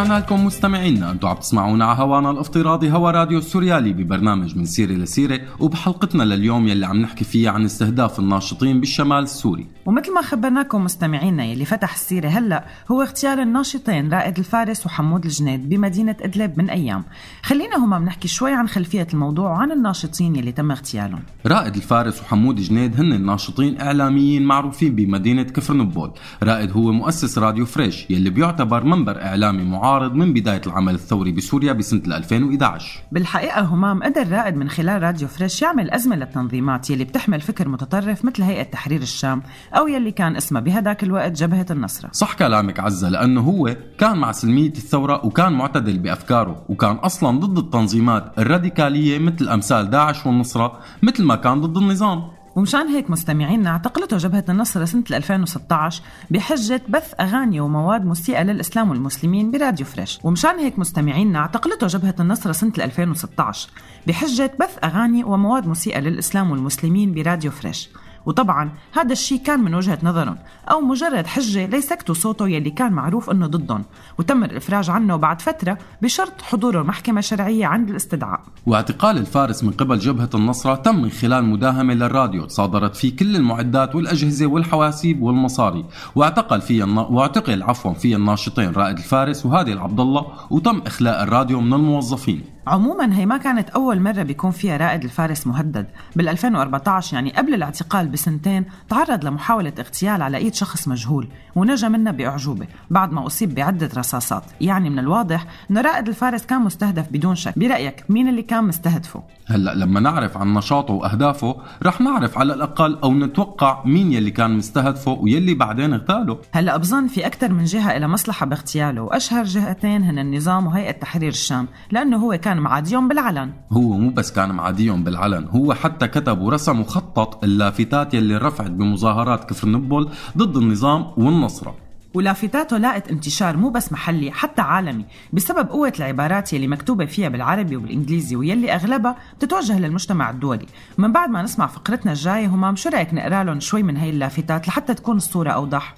ورجعنا 0.00 0.18
لكم 0.18 0.46
مستمعينا. 0.46 1.10
أنتم 1.10 1.28
عم 1.28 1.36
تسمعونا 1.36 1.84
على 1.84 1.98
هوانا 1.98 2.30
الافتراضي 2.30 2.90
هوا 2.90 3.10
راديو 3.10 3.38
السوريالي 3.38 3.92
ببرنامج 3.92 4.56
من 4.56 4.64
سيره 4.64 4.92
لسيره 4.92 5.40
وبحلقتنا 5.58 6.22
لليوم 6.22 6.68
يلي 6.68 6.86
عم 6.86 6.96
نحكي 6.96 7.24
فيها 7.24 7.50
عن 7.50 7.64
استهداف 7.64 8.18
الناشطين 8.18 8.80
بالشمال 8.80 9.22
السوري. 9.22 9.66
ومثل 9.86 10.14
ما 10.14 10.22
خبرناكم 10.22 10.84
مستمعينا 10.84 11.44
يلي 11.44 11.64
فتح 11.64 11.94
السيرة 11.94 12.28
هلأ 12.28 12.64
هو 12.90 13.02
اغتيال 13.02 13.40
الناشطين 13.40 14.12
رائد 14.12 14.38
الفارس 14.38 14.86
وحمود 14.86 15.24
الجنيد 15.24 15.68
بمدينة 15.68 16.16
إدلب 16.20 16.58
من 16.58 16.70
أيام. 16.70 17.04
خلينا 17.42 17.76
هما 17.76 17.98
بنحكي 17.98 18.28
شوي 18.28 18.52
عن 18.52 18.68
خلفية 18.68 19.06
الموضوع 19.12 19.50
وعن 19.50 19.72
الناشطين 19.72 20.36
يلي 20.36 20.52
تم 20.52 20.70
اغتيالهم. 20.70 21.22
رائد 21.46 21.76
الفارس 21.76 22.20
وحمود 22.20 22.56
جنيد 22.56 23.00
هن 23.00 23.12
الناشطين 23.12 23.80
إعلاميين 23.80 24.42
معروفين 24.42 24.94
بمدينة 24.94 25.42
كفر 25.42 25.74
نبول 25.74 26.10
رائد 26.42 26.72
هو 26.72 26.92
مؤسس 26.92 27.38
راديو 27.38 27.66
فريش 27.66 28.06
يلي 28.10 28.30
بيعتبر 28.30 28.84
منبر 28.84 29.10
معارض 29.10 29.89
من 29.98 30.32
بداية 30.32 30.60
العمل 30.66 30.94
الثوري 30.94 31.32
بسوريا 31.32 31.72
بسنة 31.72 32.16
2011 32.16 33.02
بالحقيقة 33.12 33.60
همام 33.60 34.02
قدر 34.02 34.28
رائد 34.28 34.56
من 34.56 34.68
خلال 34.68 35.02
راديو 35.02 35.28
فريش 35.28 35.62
يعمل 35.62 35.90
أزمة 35.90 36.16
للتنظيمات 36.16 36.90
يلي 36.90 37.04
بتحمل 37.04 37.40
فكر 37.40 37.68
متطرف 37.68 38.24
مثل 38.24 38.42
هيئة 38.42 38.62
تحرير 38.62 39.02
الشام 39.02 39.42
أو 39.74 39.88
يلي 39.88 40.10
كان 40.10 40.36
اسمها 40.36 40.62
بهداك 40.62 41.02
الوقت 41.04 41.32
جبهة 41.32 41.66
النصرة 41.70 42.10
صح 42.12 42.34
كلامك 42.34 42.80
عزة 42.80 43.08
لأنه 43.08 43.40
هو 43.40 43.76
كان 43.98 44.18
مع 44.18 44.32
سلمية 44.32 44.68
الثورة 44.68 45.26
وكان 45.26 45.52
معتدل 45.52 45.98
بأفكاره 45.98 46.64
وكان 46.68 46.96
أصلا 46.96 47.38
ضد 47.40 47.58
التنظيمات 47.58 48.38
الراديكالية 48.38 49.18
مثل 49.18 49.48
أمثال 49.48 49.90
داعش 49.90 50.26
والنصرة 50.26 50.78
مثل 51.02 51.24
ما 51.24 51.36
كان 51.36 51.60
ضد 51.60 51.76
النظام. 51.76 52.39
ومشان 52.56 52.88
هيك 52.88 53.10
مستمعينا 53.10 53.70
اعتقلته 53.70 54.16
جبهة 54.16 54.44
النصر 54.48 54.84
سنة 54.84 55.04
2016 55.10 56.02
بحجة 56.30 56.82
بث 56.88 57.14
أغاني 57.20 57.60
ومواد 57.60 58.04
مسيئة 58.04 58.42
للإسلام 58.42 58.90
والمسلمين 58.90 59.50
براديو 59.50 59.86
فريش. 59.86 60.18
ومشان 60.22 60.58
هيك 60.58 60.78
مستمعينا 60.78 61.38
اعتقلته 61.38 61.86
جبهة 61.86 62.14
النصر 62.20 62.52
سنة 62.52 62.72
2016 62.78 63.68
بحجة 64.06 64.52
بث 64.60 64.78
أغاني 64.84 65.24
ومواد 65.24 65.66
مسيئة 65.66 66.00
للإسلام 66.00 66.50
والمسلمين 66.50 67.14
براديو 67.14 67.50
فريش. 67.50 67.88
وطبعا 68.26 68.70
هذا 68.92 69.12
الشيء 69.12 69.38
كان 69.38 69.60
من 69.60 69.74
وجهة 69.74 69.98
نظرهم 70.02 70.36
أو 70.70 70.80
مجرد 70.80 71.26
حجة 71.26 71.66
ليسكتوا 71.66 72.14
صوته 72.14 72.48
يلي 72.48 72.70
كان 72.70 72.92
معروف 72.92 73.30
أنه 73.30 73.46
ضدهم 73.46 73.84
وتم 74.18 74.44
الإفراج 74.44 74.90
عنه 74.90 75.16
بعد 75.16 75.42
فترة 75.42 75.78
بشرط 76.02 76.42
حضوره 76.42 76.82
محكمة 76.82 77.20
شرعية 77.20 77.66
عند 77.66 77.90
الاستدعاء. 77.90 78.40
واعتقال 78.66 79.18
الفارس 79.18 79.64
من 79.64 79.70
قبل 79.70 79.98
جبهة 79.98 80.30
النصرة 80.34 80.74
تم 80.74 81.02
من 81.02 81.10
خلال 81.10 81.44
مداهمة 81.44 81.94
للراديو 81.94 82.48
صادرت 82.48 82.96
فيه 82.96 83.16
كل 83.16 83.36
المعدات 83.36 83.94
والأجهزة 83.94 84.46
والحواسيب 84.46 85.22
والمصاري 85.22 85.84
واعتقل 86.14 86.60
فيه 86.60 86.84
النا... 86.84 87.00
واعتقل 87.00 87.62
عفوا 87.62 87.92
فيه 87.92 88.16
الناشطين 88.16 88.72
رائد 88.72 88.96
الفارس 88.96 89.46
وهادي 89.46 89.72
العبد 89.72 90.00
الله 90.00 90.26
وتم 90.50 90.82
إخلاء 90.86 91.22
الراديو 91.22 91.60
من 91.60 91.74
الموظفين. 91.74 92.44
عموما 92.66 93.16
هي 93.16 93.26
ما 93.26 93.36
كانت 93.36 93.70
أول 93.70 94.00
مرة 94.00 94.22
بيكون 94.22 94.50
فيها 94.50 94.76
رائد 94.76 95.04
الفارس 95.04 95.46
مهدد. 95.46 95.86
بال 96.16 96.28
2014 96.28 97.14
يعني 97.14 97.32
قبل 97.32 97.54
الاعتقال 97.54 98.08
بسنتين 98.08 98.64
تعرض 98.88 99.24
لمحاولة 99.24 99.72
اغتيال 99.78 100.22
على 100.22 100.36
إيد 100.36 100.54
شخص 100.54 100.88
مجهول 100.88 101.28
ونجا 101.54 101.88
منها 101.88 102.12
بأعجوبة 102.12 102.66
بعد 102.90 103.12
ما 103.12 103.26
أصيب 103.26 103.54
بعدة 103.54 103.90
رصاصات. 103.96 104.42
يعني 104.60 104.90
من 104.90 104.98
الواضح 104.98 105.46
أن 105.70 105.78
رائد 105.78 106.08
الفارس 106.08 106.46
كان 106.46 106.60
مستهدف 106.60 107.08
بدون 107.12 107.34
شك. 107.34 107.58
برأيك 107.58 108.04
مين 108.08 108.28
اللي 108.28 108.42
كان 108.42 108.64
مستهدفه؟ 108.64 109.22
هلا 109.50 109.74
لما 109.74 110.00
نعرف 110.00 110.36
عن 110.36 110.54
نشاطه 110.54 110.94
وأهدافه 110.94 111.56
رح 111.82 112.00
نعرف 112.00 112.38
على 112.38 112.54
الأقل 112.54 112.98
أو 113.04 113.14
نتوقع 113.14 113.82
مين 113.84 114.12
يلي 114.12 114.30
كان 114.30 114.50
مستهدفه 114.50 115.12
ويلي 115.12 115.54
بعدين 115.54 115.92
اغتاله. 115.92 116.38
هلا 116.52 116.76
بظن 116.76 117.06
في 117.06 117.26
أكثر 117.26 117.52
من 117.52 117.64
جهة 117.64 117.96
إلى 117.96 118.08
مصلحة 118.08 118.46
باغتياله 118.46 119.02
وأشهر 119.02 119.44
جهتين 119.44 120.02
هن 120.02 120.18
النظام 120.18 120.66
وهيئة 120.66 120.90
تحرير 120.90 121.28
الشام 121.28 121.68
لأنه 121.90 122.16
هو 122.16 122.38
كان 122.38 122.58
معاديهم 122.58 123.08
بالعلن. 123.08 123.52
هو 123.72 123.98
مو 123.98 124.10
بس 124.10 124.32
كان 124.32 124.52
معاديهم 124.52 125.04
بالعلن 125.04 125.48
هو 125.50 125.74
حتى 125.74 126.08
كتب 126.08 126.40
ورسم 126.40 126.80
وخطط 126.80 127.44
اللافتات 127.44 128.14
يلي 128.14 128.36
رفعت 128.36 128.70
بمظاهرات 128.70 129.44
كفر 129.44 129.68
نبل 129.68 130.08
ضد 130.38 130.56
النظام 130.56 131.06
والنصرة. 131.16 131.89
ولافتاته 132.14 132.76
لاقت 132.76 133.08
انتشار 133.08 133.56
مو 133.56 133.70
بس 133.70 133.92
محلي 133.92 134.30
حتى 134.30 134.62
عالمي. 134.62 135.04
بسبب 135.32 135.68
قوة 135.68 135.92
العبارات 135.98 136.52
يلي 136.52 136.66
مكتوبة 136.66 137.04
فيها 137.04 137.28
بالعربي 137.28 137.76
وبالإنجليزي 137.76 138.36
واللي 138.36 138.74
أغلبها 138.74 139.16
بتتوجه 139.38 139.78
للمجتمع 139.78 140.30
الدولي. 140.30 140.66
ومن 140.98 141.12
بعد 141.12 141.30
ما 141.30 141.42
نسمع 141.42 141.66
فقرتنا 141.66 142.12
الجاية 142.12 142.46
همام 142.46 142.76
شو 142.76 142.88
رأيك 142.88 143.14
نقرأ 143.14 143.44
لهم 143.44 143.60
شوي 143.60 143.82
من 143.82 143.96
هاي 143.96 144.10
اللافتات 144.10 144.68
لحتى 144.68 144.94
تكون 144.94 145.16
الصورة 145.16 145.50
أوضح؟ 145.50 145.94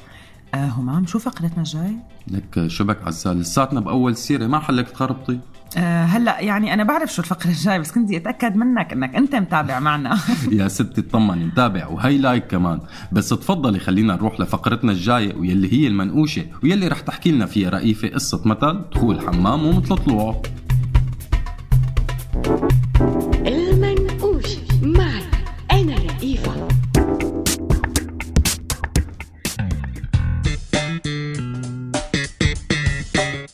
آه 0.55 0.67
همام 0.67 1.07
شو 1.07 1.19
فقرتنا 1.19 1.59
الجاي؟ 1.59 1.97
لك 2.29 2.67
شبك 2.67 3.07
عزال 3.07 3.41
لساتنا 3.41 3.81
بأول 3.81 4.17
سيرة 4.17 4.47
ما 4.47 4.59
حلك 4.59 4.91
تخربطي؟ 4.91 5.41
أه 5.77 6.05
هلا 6.05 6.41
يعني 6.41 6.75
أنا 6.75 6.85
بعرف 6.85 7.13
شو 7.13 7.23
الفقره 7.23 7.51
الجاي 7.51 7.79
بس 7.79 7.93
كنت 7.93 8.13
أتأكد 8.13 8.57
منك 8.57 8.93
إنك 8.93 9.17
أنت 9.17 9.35
متابع 9.35 9.81
معنا. 9.81 10.19
يا 10.53 10.69
ستي 10.69 11.01
اطمني 11.01 11.45
متابع 11.45 11.87
وهي 11.87 12.19
لايك 12.19 12.47
كمان. 12.47 12.81
بس 13.13 13.29
تفضلي 13.29 13.79
خلينا 13.79 14.15
نروح 14.15 14.41
لفقرتنا 14.41 14.93
الجاية 14.93 15.35
واللي 15.35 15.73
هي 15.73 15.87
المنقوشة 15.87 16.45
واللي 16.63 16.89
رح 16.89 17.01
تحكي 17.01 17.31
لنا 17.31 17.47
فيها 17.47 17.71
رئيفة 17.71 18.09
قصة 18.09 18.43
مثل 18.49 18.85
دخول 18.95 19.21
حمام 19.21 19.67
ومثل 19.67 19.97
طلوعه 19.97 20.43
المنقوش 23.47 24.57
معي 24.83 25.23
أنا 25.73 25.95
رئيفة 25.95 26.69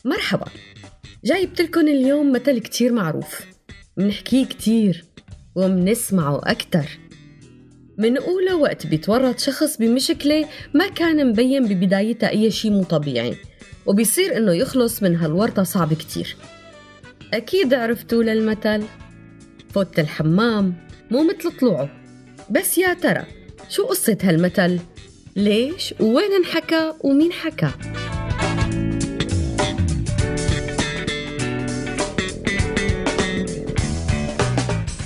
مرحبا 0.05 0.45
جايبت 1.23 1.61
لكم 1.61 1.87
اليوم 1.87 2.31
مثل 2.31 2.59
كتير 2.59 2.93
معروف. 2.93 3.41
منحكيه 3.97 4.45
كتير 4.45 5.05
ومنسمعه 5.55 6.41
أكتر. 6.43 6.99
منقوله 7.97 8.55
وقت 8.55 8.87
بيتورط 8.87 9.39
شخص 9.39 9.77
بمشكلة 9.77 10.45
ما 10.73 10.87
كان 10.87 11.27
مبين 11.27 11.67
ببدايتها 11.67 12.29
أي 12.29 12.51
شي 12.51 12.69
مو 12.69 12.83
طبيعي 12.83 13.35
وبيصير 13.85 14.37
إنه 14.37 14.53
يخلص 14.53 15.03
من 15.03 15.15
هالورطة 15.15 15.63
صعب 15.63 15.93
كتير. 15.93 16.35
أكيد 17.33 17.73
عرفتوا 17.73 18.23
للمثل 18.23 18.83
فوت 19.73 19.99
الحمام 19.99 20.73
مو 21.11 21.23
مثل 21.23 21.57
طلوعه. 21.59 21.89
بس 22.49 22.77
يا 22.77 22.93
ترى 22.93 23.23
شو 23.69 23.85
قصة 23.85 24.17
هالمثل؟ 24.21 24.79
ليش؟ 25.35 25.93
ووين 25.99 26.31
انحكى؟ 26.31 26.93
ومين 27.03 27.31
حكى؟ 27.31 27.69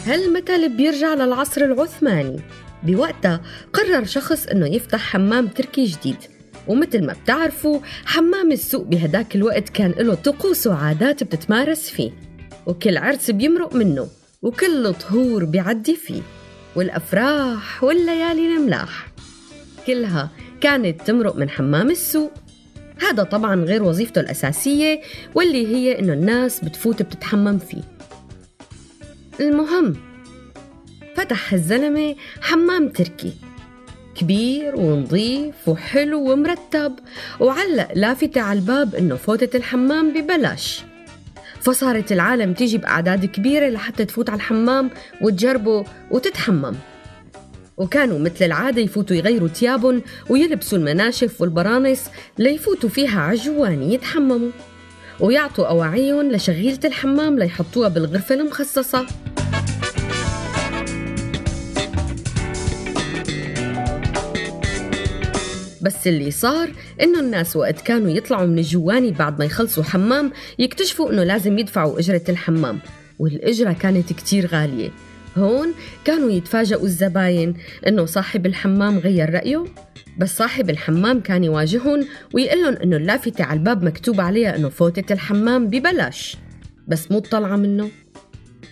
هالمثل 0.05 0.69
بيرجع 0.69 1.13
للعصر 1.13 1.61
العثماني. 1.61 2.41
بوقتها 2.83 3.41
قرر 3.73 4.05
شخص 4.05 4.47
إنه 4.47 4.67
يفتح 4.67 4.99
حمام 4.99 5.47
تركي 5.47 5.85
جديد. 5.85 6.15
ومثل 6.67 7.05
ما 7.05 7.13
بتعرفوا 7.13 7.79
حمام 8.05 8.51
السوق 8.51 8.83
بهداك 8.83 9.35
الوقت 9.35 9.69
كان 9.69 9.91
له 9.91 10.13
طقوس 10.13 10.67
وعادات 10.67 11.23
بتتمارس 11.23 11.89
فيه. 11.89 12.11
وكل 12.65 12.97
عرس 12.97 13.31
بيمرق 13.31 13.75
منه 13.75 14.07
وكل 14.41 14.93
طهور 14.93 15.45
بيعدي 15.45 15.95
فيه. 15.95 16.21
والأفراح 16.75 17.83
والليالي 17.83 18.55
الملاح. 18.55 19.07
كلها 19.87 20.29
كانت 20.61 21.01
تمرق 21.01 21.35
من 21.35 21.49
حمام 21.49 21.91
السوق. 21.91 22.31
هذا 23.01 23.23
طبعا 23.23 23.55
غير 23.55 23.83
وظيفته 23.83 24.21
الأساسية 24.21 25.01
واللي 25.35 25.67
هي 25.67 25.99
إنه 25.99 26.13
الناس 26.13 26.65
بتفوت 26.65 27.01
بتتحمم 27.01 27.57
فيه. 27.57 27.81
المهم 29.39 29.95
فتح 31.15 31.53
الزلمة 31.53 32.15
حمام 32.41 32.89
تركي. 32.89 33.33
كبير 34.15 34.75
ونظيف 34.75 35.55
وحلو 35.67 36.31
ومرتب 36.31 36.95
وعلق 37.39 37.87
لافتة 37.95 38.41
على 38.41 38.59
الباب 38.59 38.95
إنه 38.95 39.15
فوتة 39.15 39.57
الحمام 39.57 40.13
ببلاش. 40.13 40.83
فصارت 41.61 42.11
العالم 42.11 42.53
تيجي 42.53 42.77
بأعداد 42.77 43.25
كبيرة 43.25 43.69
لحتى 43.69 44.05
تفوت 44.05 44.29
على 44.29 44.37
الحمام 44.37 44.89
وتجربه 45.21 45.85
وتتحمم. 46.11 46.75
وكانوا 47.77 48.19
مثل 48.19 48.45
العادة 48.45 48.81
يفوتوا 48.81 49.15
يغيروا 49.15 49.47
تيابهم 49.47 50.01
ويلبسوا 50.29 50.77
المناشف 50.77 51.41
والبرانس 51.41 52.09
ليفوتوا 52.37 52.89
فيها 52.89 53.21
عجوان 53.21 53.83
يتحمموا. 53.83 54.51
ويعطوا 55.19 55.67
أواعيهم 55.67 56.31
لشغيلة 56.31 56.79
الحمام 56.85 57.39
ليحطوها 57.39 57.89
بالغرفة 57.89 58.35
المخصصة. 58.35 59.05
بس 65.81 66.07
اللي 66.07 66.31
صار 66.31 66.71
إنه 67.01 67.19
الناس 67.19 67.55
وقت 67.55 67.81
كانوا 67.81 68.09
يطلعوا 68.09 68.45
من 68.45 68.59
الجواني 68.59 69.11
بعد 69.11 69.39
ما 69.39 69.45
يخلصوا 69.45 69.83
حمام 69.83 70.31
يكتشفوا 70.59 71.11
إنه 71.11 71.23
لازم 71.23 71.57
يدفعوا 71.57 71.99
أجرة 71.99 72.23
الحمام 72.29 72.79
والأجرة 73.19 73.73
كانت 73.73 74.13
كتير 74.13 74.47
غالية. 74.47 74.89
هون 75.37 75.73
كانوا 76.05 76.31
يتفاجئوا 76.31 76.85
الزباين 76.85 77.53
إنه 77.87 78.05
صاحب 78.05 78.45
الحمام 78.45 78.99
غير 78.99 79.33
رأيه 79.33 79.65
بس 80.17 80.37
صاحب 80.37 80.69
الحمام 80.69 81.19
كان 81.19 81.43
يواجههم 81.43 82.07
ويقول 82.33 82.61
لهم 82.61 82.73
إنه 82.73 82.97
اللافتة 82.97 83.43
على 83.43 83.59
الباب 83.59 83.83
مكتوب 83.83 84.21
عليها 84.21 84.55
إنه 84.55 84.69
فوتة 84.69 85.13
الحمام 85.13 85.67
ببلاش 85.67 86.37
بس 86.87 87.11
مو 87.11 87.19
طالعة 87.19 87.55
منه 87.55 87.89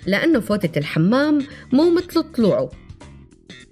لأنه 0.06 0.40
فوتة 0.40 0.80
الحمام 0.80 1.40
مو 1.74 1.90
مثل 1.90 2.24
طلوعه. 2.24 2.70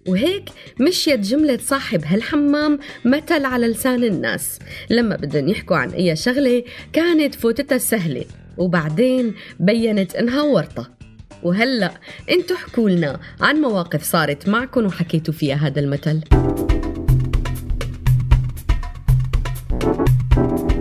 وهيك 0.07 0.49
مشيت 0.79 1.19
جملة 1.19 1.57
صاحب 1.57 2.01
هالحمام 2.05 2.79
مثل 3.05 3.45
على 3.45 3.67
لسان 3.67 4.03
الناس. 4.03 4.59
لما 4.89 5.15
بدهم 5.15 5.47
يحكوا 5.47 5.77
عن 5.77 5.89
أي 5.89 6.15
شغلة 6.15 6.63
كانت 6.93 7.35
فوتتها 7.35 7.77
سهلة 7.77 8.25
وبعدين 8.57 9.33
بينت 9.59 10.15
إنها 10.15 10.41
ورطة. 10.41 10.98
وهلأ 11.43 11.91
انتو 12.29 12.55
حكوا 12.55 12.89
لنا 12.89 13.19
عن 13.41 13.55
مواقف 13.55 14.03
صارت 14.03 14.49
معكم 14.49 14.85
وحكيتوا 14.85 15.33
فيها 15.33 15.55
هذا 15.55 15.79
المثل. 15.79 16.21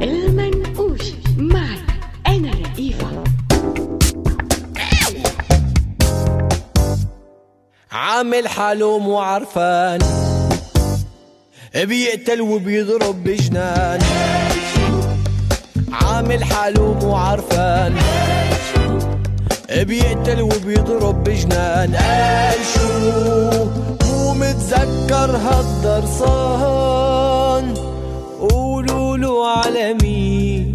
المنقوش 0.03 1.03
معي 1.37 1.79
أنا 2.27 2.50
رئيفة 2.50 3.25
عامل 7.93 8.49
حاله 8.49 8.99
مو 8.99 9.19
عرفان. 9.19 9.99
بيقتل 11.75 12.41
وبيضرب 12.41 13.25
بجنان. 13.25 14.00
عامل 15.93 16.45
حاله 16.45 16.99
مو 17.03 17.15
عرفان. 17.17 17.95
بيقتل 19.73 20.43
وبيضرب 20.43 21.25
بجنان. 21.25 21.95
قال 21.95 22.59
شو؟ 22.75 22.89
مو 24.07 24.35
متذكر 24.35 25.31
هالدرسان. 25.37 26.85
قولوا 28.40 29.16
له 29.16 29.49
على 29.49 29.95
مين؟ 30.03 30.73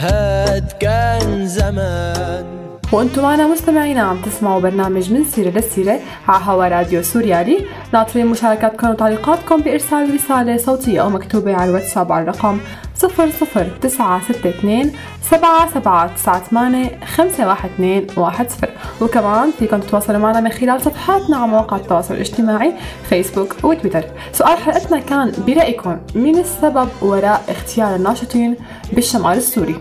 هاد 0.00 0.72
كان 0.80 1.46
زمان. 1.46 2.46
وأنتم 2.92 3.22
معنا 3.22 3.46
مستمعينا 3.46 4.02
عم 4.02 4.22
تسمعوا 4.22 4.60
برنامج 4.60 5.12
من 5.12 5.24
سيرة 5.24 5.50
للسيرة 5.50 6.00
على 6.28 6.44
هوا 6.44 6.68
راديو 6.68 7.02
سوريالي 7.02 7.58
ناطرين 7.92 8.26
مشاركاتكم 8.26 8.90
وتعليقاتكم 8.90 9.60
بإرسال 9.60 10.14
رسالة 10.14 10.56
صوتية 10.56 11.02
أو 11.02 11.10
مكتوبة 11.10 11.54
على 11.54 11.70
الواتساب 11.70 12.12
على 12.12 12.22
الرقم 12.22 12.58
00962 13.00 14.92
7798 15.30 16.90
512 17.16 18.68
وكمان 19.00 19.50
فيكم 19.58 19.80
تتواصلوا 19.80 20.18
معنا 20.18 20.40
من 20.40 20.50
خلال 20.50 20.80
صفحاتنا 20.82 21.36
على 21.36 21.46
مواقع 21.46 21.76
التواصل 21.76 22.14
الاجتماعي 22.14 22.72
فيسبوك 23.08 23.56
وتويتر 23.62 24.04
سؤال 24.32 24.58
حلقتنا 24.58 24.98
كان 24.98 25.32
برأيكم 25.46 25.96
مين 26.14 26.38
السبب 26.38 26.88
وراء 27.02 27.44
اغتيال 27.48 27.88
الناشطين 27.88 28.56
بالشمال 28.92 29.36
السوري؟ 29.36 29.76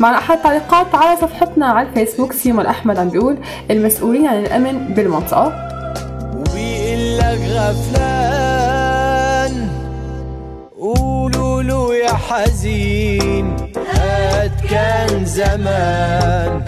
معنا 0.00 0.18
أحد 0.18 0.36
التعليقات 0.36 0.94
على 0.94 1.20
صفحتنا 1.20 1.66
على 1.66 1.88
الفيسبوك 1.88 2.32
سيمون 2.32 2.66
أحمد 2.66 2.98
عم 2.98 3.08
بيقول 3.08 3.38
المسؤولين 3.70 4.26
عن 4.26 4.38
الأمن 4.38 4.94
بالمنطقة. 4.94 5.46
وبيقول 6.36 7.18
لك 7.18 7.40
غفلان. 7.50 8.67
قولوا 10.78 11.62
له 11.62 11.94
يا 11.94 12.12
حزين 12.12 13.56
هاد 13.94 14.52
كان 14.70 15.24
زمان. 15.24 16.64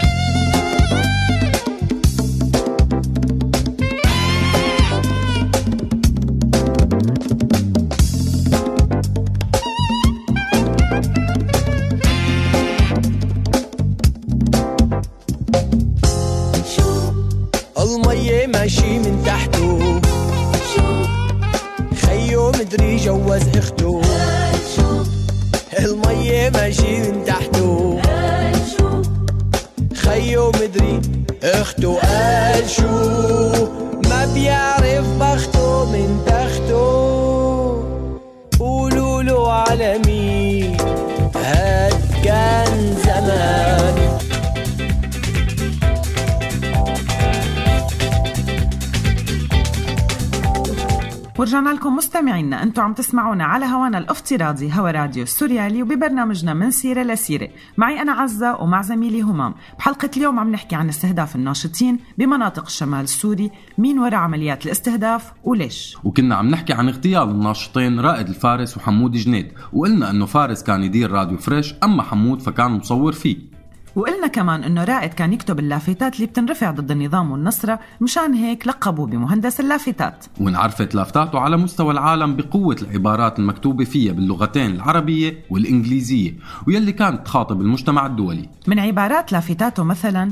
المية 17.77 18.47
ماشي 18.47 18.99
من 18.99 19.23
تحته. 19.25 20.01
خيو 22.31 22.47
مدري 22.49 22.95
جوز 22.95 23.41
اخته. 23.57 24.01
المية 25.79 26.49
ماشي 26.49 26.99
من 26.99 27.25
تحته. 27.25 28.01
خيو 29.95 30.47
مدري 30.47 31.01
اخته 31.43 31.99
قال 31.99 32.69
شو 32.69 32.87
ما 34.09 34.25
بيعرف 34.33 35.05
بخته 35.19 35.85
من 35.91 36.23
تخته. 36.25 36.87
قولوا 38.59 39.23
له 39.23 39.51
على 39.51 39.99
مين؟ 40.05 40.77
هاد 41.35 41.93
كان 42.23 42.95
زمان. 43.05 44.00
ورجعنا 51.41 51.69
لكم 51.69 51.95
مستمعينا 51.95 52.63
أنتم 52.63 52.81
عم 52.81 52.93
تسمعونا 52.93 53.43
على 53.43 53.65
هوانا 53.65 53.97
الافتراضي 53.97 54.71
هوا 54.73 54.91
راديو 54.91 55.23
السوريالي 55.23 55.83
وببرنامجنا 55.83 56.53
من 56.53 56.71
سيرة 56.71 57.03
لسيرة. 57.03 57.49
معي 57.77 58.01
أنا 58.01 58.11
عزة 58.11 58.61
ومع 58.61 58.81
زميلي 58.81 59.21
همام. 59.21 59.53
بحلقة 59.79 60.09
اليوم 60.17 60.39
عم 60.39 60.51
نحكي 60.51 60.75
عن 60.75 60.89
استهداف 60.89 61.35
الناشطين 61.35 61.99
بمناطق 62.17 62.65
الشمال 62.65 63.03
السوري 63.03 63.51
مين 63.77 63.99
وراء 63.99 64.15
عمليات 64.15 64.65
الاستهداف 64.65 65.33
وليش. 65.43 65.97
وكنا 66.03 66.35
عم 66.35 66.49
نحكي 66.49 66.73
عن 66.73 66.87
اغتيال 66.87 67.29
الناشطين 67.29 67.99
رائد 67.99 68.27
الفارس 68.27 68.77
وحمود 68.77 69.11
جنيد. 69.11 69.51
وقلنا 69.73 70.09
إنه 70.09 70.25
فارس 70.25 70.63
كان 70.63 70.83
يدير 70.83 71.11
راديو 71.11 71.37
فريش 71.37 71.73
أما 71.83 72.03
حمود 72.03 72.41
فكان 72.41 72.71
مصور 72.71 73.11
فيه. 73.11 73.60
وقلنا 73.95 74.27
كمان 74.27 74.63
إنه 74.63 74.83
رائد 74.83 75.13
كان 75.13 75.33
يكتب 75.33 75.59
اللافتات 75.59 76.15
اللي 76.15 76.27
بتنرفع 76.27 76.71
ضد 76.71 76.91
النظام 76.91 77.31
والنصرة 77.31 77.79
مشان 78.01 78.33
هيك 78.33 78.67
لقبوه 78.67 79.07
بمهندس 79.07 79.59
اللافتات. 79.59 80.25
وانعرفت 80.39 80.95
لافتاته 80.95 81.39
على 81.39 81.57
مستوى 81.57 81.91
العالم 81.91 82.35
بقوة 82.35 82.75
العبارات 82.81 83.39
المكتوبة 83.39 83.83
فيها 83.83 84.13
باللغتين 84.13 84.71
العربية 84.71 85.45
والإنجليزية 85.49 86.35
ويلي 86.67 86.91
كانت 86.91 87.25
تخاطب 87.25 87.61
المجتمع 87.61 88.05
الدولي. 88.05 88.49
من 88.67 88.79
عبارات 88.79 89.31
لافتاته 89.31 89.83
مثلا 89.83 90.31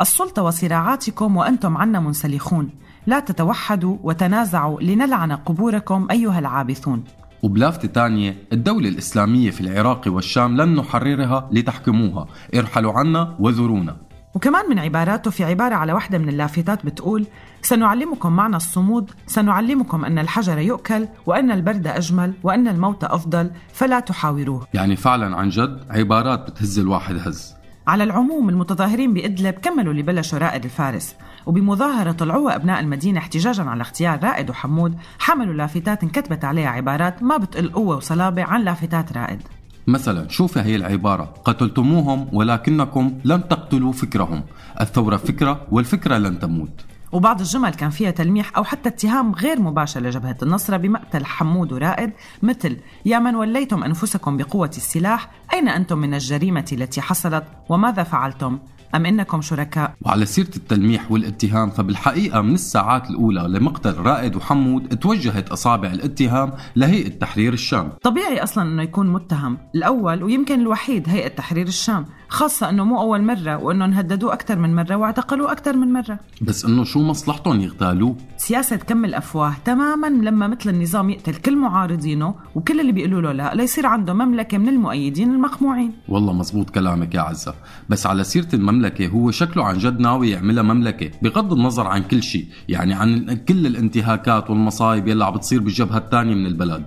السلطة 0.00 0.42
وصراعاتكم 0.42 1.36
وأنتم 1.36 1.76
عنا 1.76 2.00
منسلخون. 2.00 2.70
لا 3.06 3.20
تتوحدوا 3.20 3.96
وتنازعوا 4.02 4.80
لنلعن 4.80 5.32
قبوركم 5.32 6.08
أيها 6.10 6.38
العابثون. 6.38 7.04
وبلافتة 7.42 7.88
تانية 7.88 8.36
الدولة 8.52 8.88
الإسلامية 8.88 9.50
في 9.50 9.60
العراق 9.60 10.02
والشام 10.06 10.56
لن 10.56 10.74
نحررها 10.74 11.48
لتحكموها. 11.52 12.26
ارحلوا 12.54 12.92
عنا 12.92 13.36
وذرونا 13.38 13.96
وكمان 14.34 14.70
من 14.70 14.78
عباراته 14.78 15.30
في 15.30 15.44
عبارة 15.44 15.74
على 15.74 15.92
واحدة 15.92 16.18
من 16.18 16.28
اللافتات 16.28 16.86
بتقول 16.86 17.26
سنعلمكم 17.62 18.32
معنى 18.32 18.56
الصمود 18.56 19.10
سنعلمكم 19.26 20.04
أن 20.04 20.18
الحجر 20.18 20.58
يؤكل 20.58 21.08
وأن 21.26 21.50
البرد 21.50 21.86
أجمل 21.86 22.34
وأن 22.42 22.68
الموت 22.68 23.04
أفضل 23.04 23.50
فلا 23.72 24.00
تحاوروه. 24.00 24.66
يعني 24.74 24.96
فعلا 24.96 25.36
عن 25.36 25.48
جد 25.48 25.80
عبارات 25.90 26.50
بتهز 26.50 26.78
الواحد 26.78 27.16
هز. 27.16 27.57
على 27.88 28.04
العموم 28.04 28.48
المتظاهرين 28.48 29.14
بإدلب 29.14 29.54
كملوا 29.54 29.92
اللي 29.92 30.02
بلشوا 30.02 30.38
رائد 30.38 30.64
الفارس. 30.64 31.14
وبمظاهرة 31.46 32.12
طلعوها 32.12 32.56
أبناء 32.56 32.80
المدينة 32.80 33.18
احتجاجا 33.18 33.62
على 33.62 33.80
اغتيال 33.80 34.24
رائد 34.24 34.50
وحمود 34.50 34.96
حملوا 35.18 35.54
لافتات 35.54 36.02
انكتبت 36.02 36.44
عليها 36.44 36.68
عبارات 36.68 37.22
ما 37.22 37.36
بتقل 37.36 37.68
قوة 37.68 37.96
وصلابة 37.96 38.42
عن 38.42 38.64
لافتات 38.64 39.12
رائد. 39.12 39.42
مثلا 39.86 40.28
شوف 40.28 40.58
هي 40.58 40.76
العبارة 40.76 41.34
قتلتموهم 41.44 42.28
ولكنكم 42.32 43.12
لم 43.24 43.40
تقتلوا 43.40 43.92
فكرهم. 43.92 44.42
الثورة 44.80 45.16
فكرة 45.16 45.66
والفكرة 45.70 46.18
لن 46.18 46.38
تموت. 46.38 46.84
وبعض 47.12 47.40
الجمل 47.40 47.74
كان 47.74 47.90
فيها 47.90 48.10
تلميح 48.10 48.56
أو 48.56 48.64
حتى 48.64 48.88
اتهام 48.88 49.32
غير 49.32 49.60
مباشر 49.60 50.00
لجبهة 50.00 50.36
النصرة 50.42 50.76
بمقتل 50.76 51.24
حمود 51.24 51.72
ورائد 51.72 52.12
مثل 52.42 52.76
يا 53.04 53.18
من 53.18 53.34
وليتم 53.34 53.84
أنفسكم 53.84 54.36
بقوة 54.36 54.70
السلاح 54.76 55.30
أين 55.54 55.68
أنتم 55.68 55.98
من 55.98 56.14
الجريمة 56.14 56.66
التي 56.72 57.00
حصلت 57.00 57.44
وماذا 57.68 58.02
فعلتم؟ 58.02 58.58
أم 58.94 59.06
إنكم 59.06 59.42
شركاء؟ 59.42 59.94
وعلى 60.02 60.26
سيرة 60.26 60.56
التلميح 60.56 61.12
والاتهام 61.12 61.70
فبالحقيقة 61.70 62.40
من 62.40 62.54
الساعات 62.54 63.10
الأولى 63.10 63.40
لمقتل 63.48 63.94
رائد 63.94 64.36
وحمود 64.36 64.98
توجهت 64.98 65.48
أصابع 65.48 65.90
الاتهام 65.90 66.52
لهيئة 66.76 67.08
تحرير 67.08 67.52
الشام. 67.52 67.92
طبيعي 68.02 68.42
أصلا 68.42 68.64
أنه 68.64 68.82
يكون 68.82 69.12
متهم 69.12 69.58
الأول 69.74 70.22
ويمكن 70.22 70.60
الوحيد 70.60 71.08
هيئة 71.08 71.28
تحرير 71.28 71.66
الشام. 71.66 72.06
خاصة 72.28 72.70
أنه 72.70 72.84
مو 72.84 73.00
أول 73.00 73.22
مرة 73.22 73.56
وأنه 73.56 73.84
انهددوه 73.84 74.32
أكثر 74.32 74.58
من 74.58 74.74
مرة 74.74 74.96
واعتقلوه 74.96 75.52
أكثر 75.52 75.76
من 75.76 75.92
مرة. 75.92 76.18
بس 76.42 76.64
إنه 76.64 76.84
شو 76.84 77.02
مصلحتهم 77.02 77.60
يغتالوه؟ 77.60 78.16
سياسة 78.36 78.76
كم 78.76 79.04
الأفواه 79.04 79.54
تماما 79.64 80.06
لما 80.06 80.46
مثل 80.46 80.70
النظام 80.70 81.10
يقتل 81.10 81.34
كل 81.34 81.56
معارضينه 81.56 82.34
وكل 82.54 82.80
اللي 82.80 82.92
بيقولوا 82.92 83.20
له 83.20 83.32
لا 83.32 83.54
ليصير 83.54 83.86
عنده 83.86 84.12
مملكة 84.14 84.58
من 84.58 84.68
المؤيدين 84.68 85.30
المقموعين. 85.30 85.92
والله 86.08 86.32
مزبوط 86.32 86.70
كلامك 86.70 87.14
يا 87.14 87.20
عزة. 87.20 87.54
بس 87.88 88.06
على 88.06 88.24
سيرة 88.24 88.48
المملكة 88.54 89.08
هو 89.08 89.30
شكله 89.30 89.64
عن 89.64 89.78
جد 89.78 90.00
ناوي 90.00 90.30
يعملها 90.30 90.62
مملكة 90.62 91.10
بغض 91.22 91.52
النظر 91.52 91.86
عن 91.86 92.02
كل 92.02 92.22
شيء 92.22 92.46
يعني 92.68 92.94
عن 92.94 93.36
كل 93.48 93.66
الانتهاكات 93.66 94.50
والمصايب 94.50 95.08
يلي 95.08 95.24
عم 95.24 95.34
بتصير 95.34 95.60
بالجبهة 95.60 95.98
الثانية 95.98 96.34
من 96.34 96.46
البلد. 96.46 96.84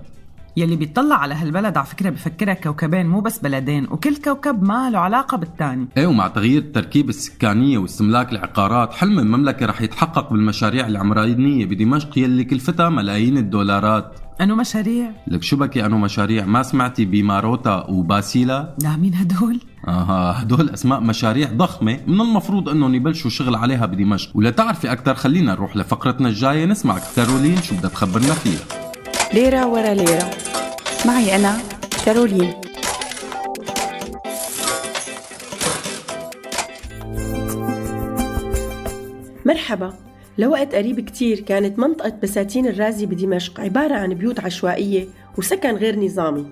يلي 0.56 0.76
بيطلع 0.76 1.16
على 1.16 1.34
هالبلد 1.34 1.76
على 1.76 1.86
فكرة 1.86 2.10
بفكرها 2.10 2.54
كوكبين 2.54 3.06
مو 3.06 3.20
بس 3.20 3.38
بلدين 3.38 3.84
وكل 3.84 4.16
كوكب 4.16 4.62
ما 4.62 4.90
له 4.90 4.98
علاقة 4.98 5.36
بالتاني. 5.36 5.88
إيه 5.96 6.06
ومع 6.06 6.28
تغيير 6.28 6.62
التركيبة 6.62 7.08
السكانية 7.08 7.78
واستملاك 7.78 8.32
العقارات 8.32 8.92
حلم 8.92 9.18
المملكة 9.18 9.66
رح 9.66 9.82
يتحقق 9.82 10.32
بالمشاريع 10.32 10.86
العمرانية 10.86 11.66
بدمشق 11.66 12.18
يلي 12.18 12.44
كلفتها 12.44 12.88
ملايين 12.88 13.38
الدولارات. 13.38 14.18
أنو 14.40 14.56
مشاريع؟ 14.56 15.10
لك 15.26 15.42
شو 15.42 15.56
بكي 15.56 15.86
أنو 15.86 15.98
مشاريع؟ 15.98 16.46
ما 16.46 16.62
سمعتي 16.62 17.04
بماروتا 17.04 17.86
وباسيلا؟ 17.88 18.74
لا 18.82 18.96
مين 18.96 19.14
هدول؟ 19.14 19.60
آها 19.88 20.42
هدول 20.42 20.70
أسماء 20.70 21.00
مشاريع 21.00 21.52
ضخمة 21.52 22.00
من 22.06 22.20
المفروض 22.20 22.68
أنهم 22.68 22.94
يبلشوا 22.94 23.30
شغل 23.30 23.54
عليها 23.54 23.86
بدمشق. 23.86 24.30
ولتعرفي 24.34 24.92
أكثر 24.92 25.14
خلينا 25.14 25.52
نروح 25.52 25.76
لفقرتنا 25.76 26.28
الجاية 26.28 26.64
نسمع 26.64 26.98
كارولين 27.16 27.62
شو 27.62 27.76
بدها 27.76 27.90
تخبرنا 27.90 28.34
فيها. 28.34 28.81
ليرة 29.34 29.66
ورا 29.66 29.94
ليرة. 29.94 30.30
معي 31.06 31.36
أنا 31.36 31.58
كارولين. 32.06 32.52
مرحبا. 39.46 39.94
لوقت 40.38 40.74
قريب 40.74 41.00
كتير 41.00 41.40
كانت 41.40 41.78
منطقة 41.78 42.12
بساتين 42.22 42.66
الرازي 42.66 43.06
بدمشق 43.06 43.60
عبارة 43.60 43.94
عن 43.94 44.14
بيوت 44.14 44.40
عشوائية 44.40 45.06
وسكن 45.38 45.74
غير 45.74 45.98
نظامي. 46.00 46.46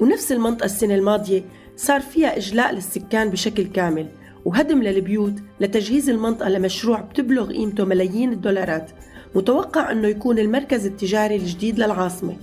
ونفس 0.00 0.32
المنطقة 0.32 0.64
السنة 0.64 0.94
الماضية 0.94 1.42
صار 1.76 2.00
فيها 2.00 2.36
إجلاء 2.36 2.74
للسكان 2.74 3.30
بشكل 3.30 3.62
كامل 3.66 4.08
وهدم 4.44 4.82
للبيوت 4.82 5.34
لتجهيز 5.60 6.10
المنطقة 6.10 6.48
لمشروع 6.48 7.00
بتبلغ 7.00 7.52
قيمته 7.52 7.84
ملايين 7.84 8.32
الدولارات. 8.32 8.90
متوقع 9.36 9.92
أنه 9.92 10.08
يكون 10.08 10.38
المركز 10.38 10.86
التجاري 10.86 11.36
الجديد 11.36 11.78
للعاصمة. 11.78 12.36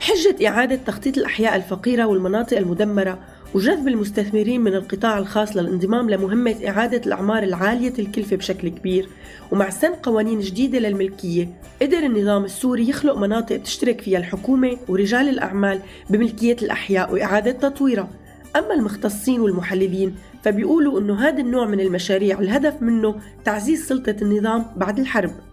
بحجة 0.00 0.48
إعادة 0.48 0.76
تخطيط 0.76 1.18
الأحياء 1.18 1.56
الفقيرة 1.56 2.04
والمناطق 2.04 2.56
المدمرة 2.56 3.18
وجذب 3.54 3.88
المستثمرين 3.88 4.60
من 4.60 4.74
القطاع 4.74 5.18
الخاص 5.18 5.56
للانضمام 5.56 6.10
لمهمة 6.10 6.54
إعادة 6.68 7.00
الأعمار 7.06 7.42
العالية 7.42 7.92
الكلفة 7.98 8.36
بشكل 8.36 8.68
كبير 8.68 9.08
ومع 9.52 9.70
سن 9.70 9.88
قوانين 9.88 10.40
جديدة 10.40 10.78
للملكية 10.78 11.48
قدر 11.82 11.98
النظام 11.98 12.44
السوري 12.44 12.88
يخلق 12.88 13.16
مناطق 13.18 13.56
تشترك 13.56 14.00
فيها 14.00 14.18
الحكومة 14.18 14.76
ورجال 14.88 15.28
الأعمال 15.28 15.80
بملكية 16.10 16.56
الأحياء 16.62 17.12
وإعادة 17.12 17.52
تطويرها. 17.52 18.10
أما 18.56 18.74
المختصين 18.74 19.40
والمحللين 19.40 20.14
فبيقولوا 20.42 21.00
أنه 21.00 21.28
هذا 21.28 21.40
النوع 21.40 21.66
من 21.66 21.80
المشاريع 21.80 22.40
الهدف 22.40 22.82
منه 22.82 23.14
تعزيز 23.44 23.86
سلطة 23.86 24.16
النظام 24.22 24.66
بعد 24.76 24.98
الحرب. 24.98 25.47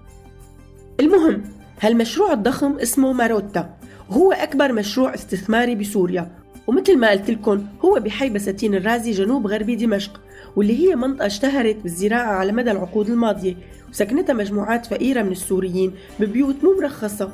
المهم 0.99 1.43
هالمشروع 1.81 2.34
الضخم 2.34 2.77
اسمه 2.77 3.13
ماروتا. 3.13 3.77
وهو 4.10 4.31
أكبر 4.31 4.73
مشروع 4.73 5.13
استثماري 5.13 5.75
بسوريا. 5.75 6.31
ومثل 6.67 6.97
ما 6.97 7.10
قلت 7.12 7.29
لكم 7.29 7.65
هو 7.86 7.99
بحي 7.99 8.29
بساتين 8.29 8.75
الرازي 8.75 9.12
جنوب 9.12 9.47
غربي 9.47 9.75
دمشق 9.75 10.21
واللي 10.55 10.89
هي 10.89 10.95
منطقة 10.95 11.25
اشتهرت 11.25 11.75
بالزراعة 11.75 12.34
على 12.34 12.51
مدى 12.51 12.71
العقود 12.71 13.10
الماضية. 13.10 13.55
وسكنتها 13.89 14.34
مجموعات 14.34 14.86
فقيرة 14.86 15.21
من 15.21 15.31
السوريين 15.31 15.91
ببيوت 16.19 16.55
مو 16.63 16.75
مرخصة. 16.81 17.31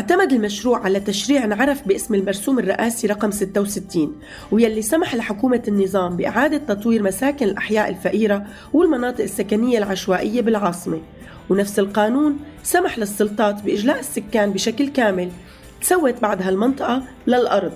اعتمد 0.00 0.32
المشروع 0.32 0.78
على 0.84 1.00
تشريع 1.00 1.44
انعرف 1.44 1.88
باسم 1.88 2.14
المرسوم 2.14 2.58
الرئاسي 2.58 3.06
رقم 3.06 3.30
66 3.30 4.16
ويلي 4.50 4.82
سمح 4.82 5.14
لحكومة 5.14 5.62
النظام 5.68 6.16
بإعادة 6.16 6.58
تطوير 6.74 7.02
مساكن 7.02 7.46
الأحياء 7.46 7.88
الفقيرة 7.88 8.46
والمناطق 8.72 9.22
السكنية 9.22 9.78
العشوائية 9.78 10.40
بالعاصمة. 10.40 11.00
ونفس 11.50 11.78
القانون 11.78 12.38
سمح 12.62 12.98
للسلطات 12.98 13.62
بإجلاء 13.62 14.00
السكان 14.00 14.52
بشكل 14.52 14.88
كامل 14.88 15.30
تسوت 15.80 16.20
بعد 16.22 16.42
هالمنطقة 16.42 17.02
للأرض. 17.26 17.72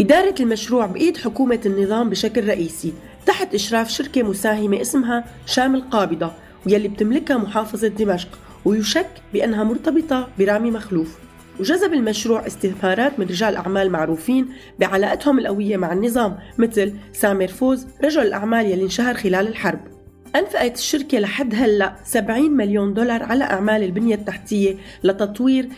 إدارة 0.00 0.34
المشروع 0.40 0.86
بإيد 0.86 1.16
حكومة 1.16 1.60
النظام 1.66 2.10
بشكل 2.10 2.48
رئيسي 2.48 2.92
تحت 3.26 3.54
إشراف 3.54 3.90
شركة 3.90 4.22
مساهمة 4.22 4.80
اسمها 4.80 5.24
شام 5.46 5.74
القابضة 5.74 6.32
ويلي 6.66 6.88
بتملكها 6.88 7.36
محافظة 7.36 7.88
دمشق 7.88 8.28
ويشك 8.64 9.10
بأنها 9.32 9.64
مرتبطة 9.64 10.28
برامي 10.38 10.70
مخلوف. 10.70 11.27
وجذب 11.60 11.92
المشروع 11.92 12.46
استثمارات 12.46 13.18
من 13.18 13.26
رجال 13.26 13.56
أعمال 13.56 13.90
معروفين 13.90 14.48
بعلاقتهم 14.78 15.38
القوية 15.38 15.76
مع 15.76 15.92
النظام 15.92 16.38
مثل 16.58 16.92
سامر 17.12 17.48
فوز 17.48 17.86
رجل 18.04 18.22
الأعمال 18.22 18.66
يلي 18.66 18.82
انشهر 18.82 19.14
خلال 19.14 19.48
الحرب. 19.48 19.80
أنفقت 20.36 20.76
الشركة 20.78 21.18
لحد 21.18 21.54
هلأ 21.54 21.96
70 22.04 22.50
مليون 22.50 22.94
دولار 22.94 23.22
على 23.22 23.44
أعمال 23.44 23.82
البنية 23.82 24.14
التحتية 24.14 24.76
لتطوير 25.04 25.68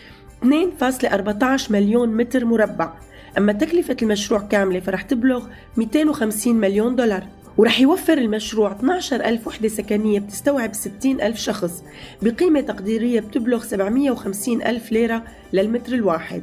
2.14 0.43 1.71
مليون 1.71 2.09
متر 2.09 2.45
مربع. 2.45 2.93
أما 3.37 3.53
تكلفة 3.53 3.97
المشروع 4.01 4.39
كاملة 4.39 4.79
فرح 4.79 5.01
تبلغ 5.01 5.45
250 5.77 6.55
مليون 6.55 6.95
دولار. 6.95 7.27
ورح 7.57 7.79
يوفر 7.79 8.13
المشروع 8.17 8.71
12 8.71 9.15
ألف 9.25 9.47
وحدة 9.47 9.67
سكنية 9.67 10.19
بتستوعب 10.19 10.73
60 10.73 11.21
ألف 11.21 11.39
شخص 11.39 11.83
بقيمة 12.21 12.61
تقديرية 12.61 13.19
بتبلغ 13.19 13.63
750 13.63 14.61
ألف 14.61 14.91
ليرة 14.91 15.23
للمتر 15.53 15.93
الواحد 15.93 16.41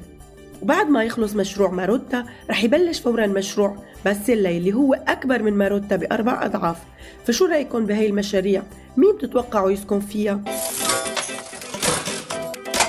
وبعد 0.63 0.89
ما 0.89 1.05
يخلص 1.05 1.35
مشروع 1.35 1.71
ماروتا 1.71 2.25
رح 2.51 2.65
يبلش 2.65 3.01
فورا 3.01 3.27
مشروع 3.27 3.77
باسيلا 4.05 4.51
اللي 4.51 4.73
هو 4.73 4.95
أكبر 4.95 5.43
من 5.43 5.53
ماروتا 5.53 5.97
بأربع 5.97 6.45
أضعاف 6.47 6.77
فشو 7.27 7.45
رأيكم 7.45 7.87
بهي 7.87 8.07
المشاريع؟ 8.07 8.63
مين 8.97 9.17
بتتوقعوا 9.17 9.71
يسكن 9.71 10.01
فيها؟ 10.01 10.41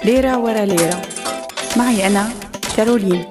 ليرة 0.06 0.38
ورا 0.38 0.66
ليرة 0.66 1.02
معي 1.78 2.08
أنا 2.08 2.30
كارولين 2.78 3.26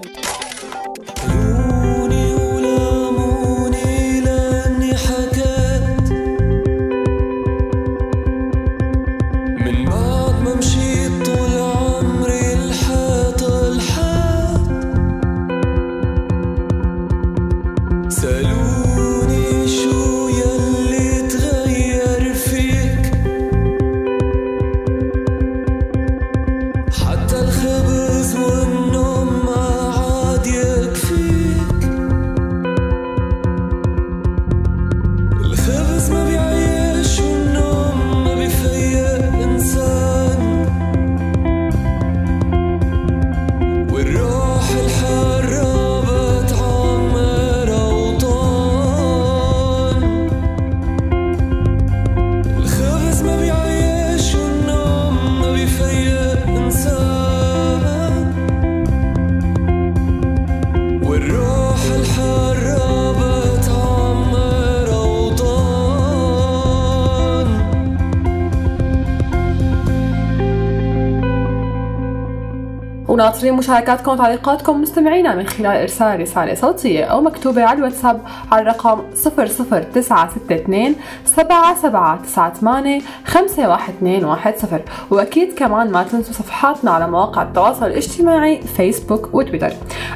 وناطرين 73.39 73.55
مشاركاتكم 73.55 74.13
وتعليقاتكم 74.13 74.83
مستمعينا 74.83 75.35
من 75.35 75.47
خلال 75.47 75.77
إرسال 75.77 76.21
رسالة 76.21 76.55
صوتية 76.55 77.05
أو 77.05 77.21
مكتوبة 77.21 77.65
على 77.65 77.79
الواتساب 77.79 78.21
على 78.53 78.63
الرقم 78.63 79.01
00962 79.25 80.95
7798 81.25 83.03
51210 83.25 84.81
وأكيد 85.11 85.55
كمان 85.55 85.91
ما 85.91 86.03
تنسوا 86.03 86.33
صفحاتنا 86.33 86.91
على 86.91 87.11
مواقع 87.11 87.43
التواصل 87.43 87.87
الاجتماعي 87.87 88.63
فيسبوك 88.63 89.35
وتويتر. 89.35 89.73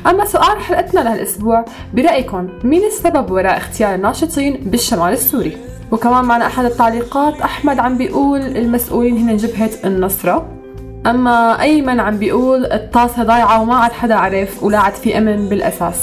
أما 0.06 0.24
سؤال 0.24 0.58
حلقتنا 0.58 1.00
لهالأسبوع 1.00 1.64
برأيكم 1.94 2.48
مين 2.64 2.84
السبب 2.84 3.30
وراء 3.30 3.56
اغتيال 3.56 3.94
الناشطين 3.94 4.56
بالشمال 4.56 5.12
السوري؟ 5.12 5.56
وكمان 5.90 6.24
معنا 6.24 6.46
أحد 6.46 6.64
التعليقات 6.64 7.40
أحمد 7.40 7.78
عم 7.78 7.96
بيقول 7.98 8.40
المسؤولين 8.40 9.16
هن 9.16 9.36
جبهة 9.36 9.70
النصرة. 9.84 10.61
أما 11.06 11.62
أيمن 11.62 12.00
عم 12.00 12.18
بيقول 12.18 12.66
الطاسة 12.66 13.22
ضايعة 13.22 13.62
وما 13.62 13.74
عاد 13.76 13.92
حدا 13.92 14.14
عرف 14.14 14.62
ولا 14.62 14.78
عاد 14.78 14.94
في 14.94 15.18
أمن 15.18 15.48
بالأساس. 15.48 15.96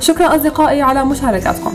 شكرا 0.00 0.36
أصدقائي 0.36 0.82
على 0.82 1.04
مشاركاتكم 1.04 1.72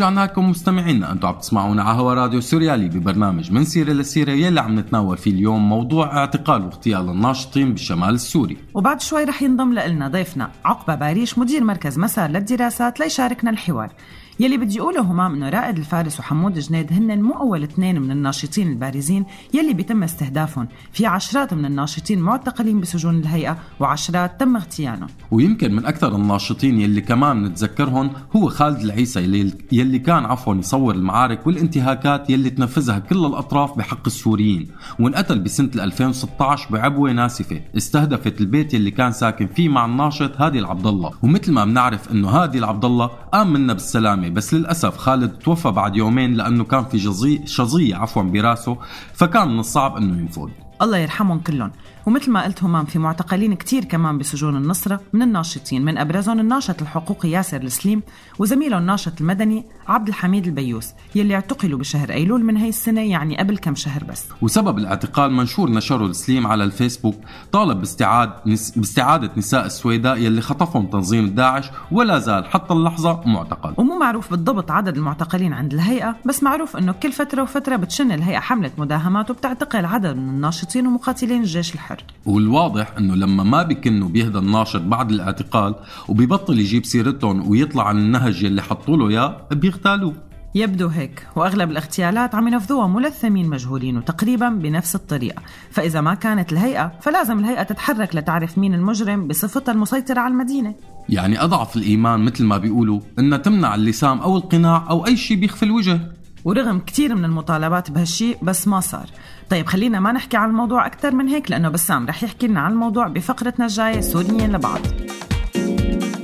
ورجعنا 0.00 0.24
لكم 0.24 0.50
مستمعينا. 0.50 1.12
أنتم 1.12 1.28
عم 1.28 1.34
تسمعونا 1.34 1.82
على 1.82 1.98
هوا 1.98 2.14
راديو 2.14 2.40
سوريالي 2.40 2.88
ببرنامج 2.88 3.52
من 3.52 3.64
سيرة 3.64 3.92
لسيرة 3.92 4.30
يلي 4.30 4.60
عم 4.60 4.78
نتناول 4.78 5.16
فيه 5.16 5.30
اليوم 5.30 5.68
موضوع 5.68 6.16
اعتقال 6.16 6.64
واغتيال 6.64 7.08
الناشطين 7.10 7.72
بالشمال 7.72 8.14
السوري. 8.14 8.56
وبعد 8.74 9.00
شوي 9.00 9.24
رح 9.24 9.42
ينضم 9.42 9.72
لنا 9.72 10.08
ضيفنا 10.08 10.50
عقبة 10.64 10.94
باريش 10.94 11.38
مدير 11.38 11.64
مركز 11.64 11.98
مسار 11.98 12.30
للدراسات 12.30 13.00
ليشاركنا 13.00 13.50
الحوار. 13.50 13.92
يلي 14.40 14.56
بدي 14.56 14.76
يقوله 14.76 15.00
همام 15.00 15.34
انه 15.34 15.48
رائد 15.48 15.78
الفارس 15.78 16.20
وحمود 16.20 16.58
جنيد 16.58 16.92
هن 16.92 17.22
مو 17.22 17.32
أول 17.32 17.62
اثنين 17.62 18.00
من 18.00 18.10
الناشطين 18.10 18.68
البارزين 18.68 19.24
يلي 19.54 19.74
بيتم 19.74 20.02
استهدافهم. 20.02 20.68
في 20.92 21.06
عشرات 21.06 21.54
من 21.54 21.64
الناشطين 21.64 22.20
معتقلين 22.20 22.80
بسجون 22.80 23.18
الهيئة 23.18 23.56
وعشرات 23.80 24.40
تم 24.40 24.56
اغتيالهم. 24.56 25.06
ويمكن 25.30 25.72
من 25.72 25.86
أكثر 25.86 26.16
الناشطين 26.16 26.80
يلي 26.80 27.00
كمان 27.00 27.42
نتذكرهم 27.44 28.10
هو 28.36 28.48
خالد 28.48 28.80
العيسى 28.80 29.20
يلي, 29.20 29.52
يلي 29.72 29.98
كان 29.98 30.24
عفوا 30.24 30.54
يصور 30.54 30.94
المعارك 30.94 31.46
والانتهاكات 31.46 32.30
يلي 32.30 32.50
تنفذها 32.50 32.98
كل 32.98 33.26
الأطراف 33.26 33.78
بحق 33.78 34.06
السوريين. 34.06 34.68
وانقتل 34.98 35.38
بسنة 35.38 35.70
2016 35.74 36.70
بعبوة 36.70 37.12
ناسفة. 37.12 37.60
استهدفت 37.76 38.40
البيت 38.40 38.74
يلي 38.74 38.90
كان 38.90 39.12
ساكن 39.12 39.46
فيه 39.46 39.68
مع 39.68 39.84
الناشط 39.84 40.40
هادي 40.40 40.58
العبد 40.58 40.86
الله. 40.86 41.10
ومثل 41.22 41.52
ما 41.52 41.64
بنعرف 41.64 42.12
إنه 42.12 42.28
هادي 42.28 42.58
العبد 42.58 42.84
الله 42.84 43.06
قام 43.06 43.52
منا 43.52 43.72
بالسلامة 43.72 44.29
بس 44.34 44.54
للأسف 44.54 44.96
خالد 44.96 45.30
توفى 45.38 45.70
بعد 45.70 45.96
يومين 45.96 46.34
لأنه 46.34 46.64
كان 46.64 46.84
في 46.84 46.98
شظيه 47.46 47.96
عفوا 47.96 48.22
براسه 48.22 48.76
فكان 49.14 49.48
من 49.48 49.58
الصعب 49.58 49.96
إنه 49.96 50.18
ينفذ 50.18 50.48
الله 50.82 50.98
يرحمهم 50.98 51.40
كلهم. 51.40 51.70
ومثل 52.10 52.30
ما 52.30 52.44
قلت 52.44 52.64
همام 52.64 52.84
في 52.84 52.98
معتقلين 52.98 53.54
كتير 53.54 53.84
كمان 53.84 54.18
بسجون 54.18 54.56
النصرة 54.56 55.00
من 55.12 55.22
الناشطين 55.22 55.84
من 55.84 55.98
أبرزهم 55.98 56.40
الناشط 56.40 56.82
الحقوقي 56.82 57.30
ياسر 57.30 57.62
السليم 57.62 58.02
وزميله 58.38 58.78
الناشط 58.78 59.20
المدني 59.20 59.64
عبد 59.88 60.08
الحميد 60.08 60.46
البيوس 60.46 60.88
يلي 61.14 61.34
اعتقلوا 61.34 61.78
بشهر 61.78 62.10
أيلول 62.10 62.44
من 62.44 62.56
هي 62.56 62.68
السنة 62.68 63.00
يعني 63.00 63.38
قبل 63.38 63.58
كم 63.58 63.74
شهر 63.74 64.04
بس. 64.04 64.24
وسبب 64.42 64.78
الاعتقال 64.78 65.32
منشور 65.32 65.70
نشره 65.70 66.06
السليم 66.06 66.46
على 66.46 66.64
الفيسبوك 66.64 67.14
طالب 67.52 67.78
باستعاد 67.78 68.30
نس... 68.46 68.78
باستعادة 68.78 69.30
نساء 69.36 69.66
السويداء 69.66 70.16
يلي 70.18 70.40
خطفهم 70.40 70.86
تنظيم 70.86 71.28
داعش 71.28 71.70
ولا 71.92 72.18
زال 72.18 72.46
حتى 72.46 72.74
اللحظة 72.74 73.20
معتقل. 73.26 73.74
ومو 73.76 73.98
معروف 73.98 74.30
بالضبط 74.30 74.70
عدد 74.70 74.96
المعتقلين 74.96 75.52
عند 75.52 75.72
الهيئة 75.74 76.16
بس 76.26 76.42
معروف 76.42 76.76
إنه 76.76 76.92
كل 76.92 77.12
فترة 77.12 77.42
وفترة 77.42 77.76
بتشن 77.76 78.12
الهيئة 78.12 78.38
حملة 78.38 78.70
مداهمات 78.78 79.30
وبتعتقل 79.30 79.84
عدد 79.84 80.16
من 80.16 80.28
الناشطين 80.28 80.86
ومقاتلين 80.86 81.40
الجيش 81.40 81.74
الحر. 81.74 81.99
والواضح 82.26 82.94
إنه 82.98 83.14
لما 83.14 83.44
ما 83.44 83.62
بكنوا 83.62 84.08
بيهدى 84.08 84.38
الناشط 84.38 84.80
بعد 84.80 85.10
الاعتقال 85.10 85.74
وبيبطل 86.08 86.58
يجيب 86.58 86.84
سيرتهم 86.84 87.50
ويطلع 87.50 87.88
عن 87.88 87.98
النهج 87.98 88.42
يلي 88.42 88.62
حطوا 88.62 88.96
له 88.96 89.08
إياه 89.08 89.36
بيغتالوه. 89.52 90.14
يبدو 90.54 90.88
هيك 90.88 91.26
وأغلب 91.36 91.70
الاغتيالات 91.70 92.34
عم 92.34 92.48
ينفذوها 92.48 92.86
ملثمين 92.86 93.48
مجهولين 93.48 93.96
وتقريبا 93.96 94.48
بنفس 94.48 94.94
الطريقة. 94.94 95.42
فإذا 95.70 96.00
ما 96.00 96.14
كانت 96.14 96.52
الهيئة 96.52 96.92
فلازم 97.00 97.38
الهيئة 97.38 97.62
تتحرك 97.62 98.16
لتعرف 98.16 98.58
مين 98.58 98.74
المجرم 98.74 99.28
بصفتها 99.28 99.72
المسيطرة 99.72 100.20
على 100.20 100.32
المدينة. 100.32 100.74
يعني 101.08 101.44
أضعف 101.44 101.76
الإيمان 101.76 102.20
مثل 102.20 102.44
ما 102.44 102.58
بيقولوا 102.58 103.00
إنها 103.18 103.38
تمنع 103.38 103.74
اللسام 103.74 104.18
أو 104.18 104.36
القناع 104.36 104.86
أو 104.90 105.06
أي 105.06 105.16
شيء 105.16 105.36
بيخفي 105.36 105.62
الوجه. 105.62 106.00
ورغم 106.44 106.78
كتير 106.78 107.14
من 107.14 107.24
المطالبات 107.24 107.90
بهالشيء 107.90 108.38
بس 108.42 108.68
ما 108.68 108.80
صار. 108.80 109.06
طيب 109.50 109.66
خلينا 109.66 110.00
ما 110.00 110.12
نحكي 110.12 110.36
عن 110.36 110.50
الموضوع 110.50 110.86
أكثر 110.86 111.14
من 111.14 111.28
هيك 111.28 111.50
لأنه 111.50 111.68
بسام 111.68 112.06
رح 112.06 112.22
يحكي 112.22 112.46
لنا 112.46 112.60
عن 112.60 112.72
الموضوع 112.72 113.08
بفقرتنا 113.08 113.66
الجاية 113.66 114.00
سوريين 114.00 114.52
لبعض. 114.52 114.80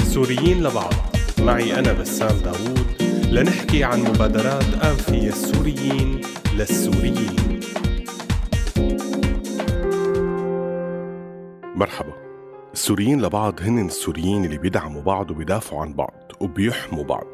سوريين 0.02 0.62
لبعض. 0.62 0.92
معي 1.38 1.78
أنا 1.78 1.92
بسام 1.92 2.36
داوود 2.44 2.86
لنحكي 3.30 3.84
عن 3.84 4.00
مبادرات 4.00 4.74
أنفية 4.84 5.28
السوريين 5.28 6.20
للسوريين. 6.54 7.60
مرحبا. 11.74 12.12
السوريين 12.72 13.22
لبعض 13.22 13.60
هن 13.60 13.86
السوريين 13.86 14.44
اللي 14.44 14.58
بيدعموا 14.58 15.02
بعض 15.02 15.30
وبيدافعوا 15.30 15.82
عن 15.82 15.92
بعض 15.92 16.32
وبيحموا 16.40 17.04
بعض. 17.04 17.26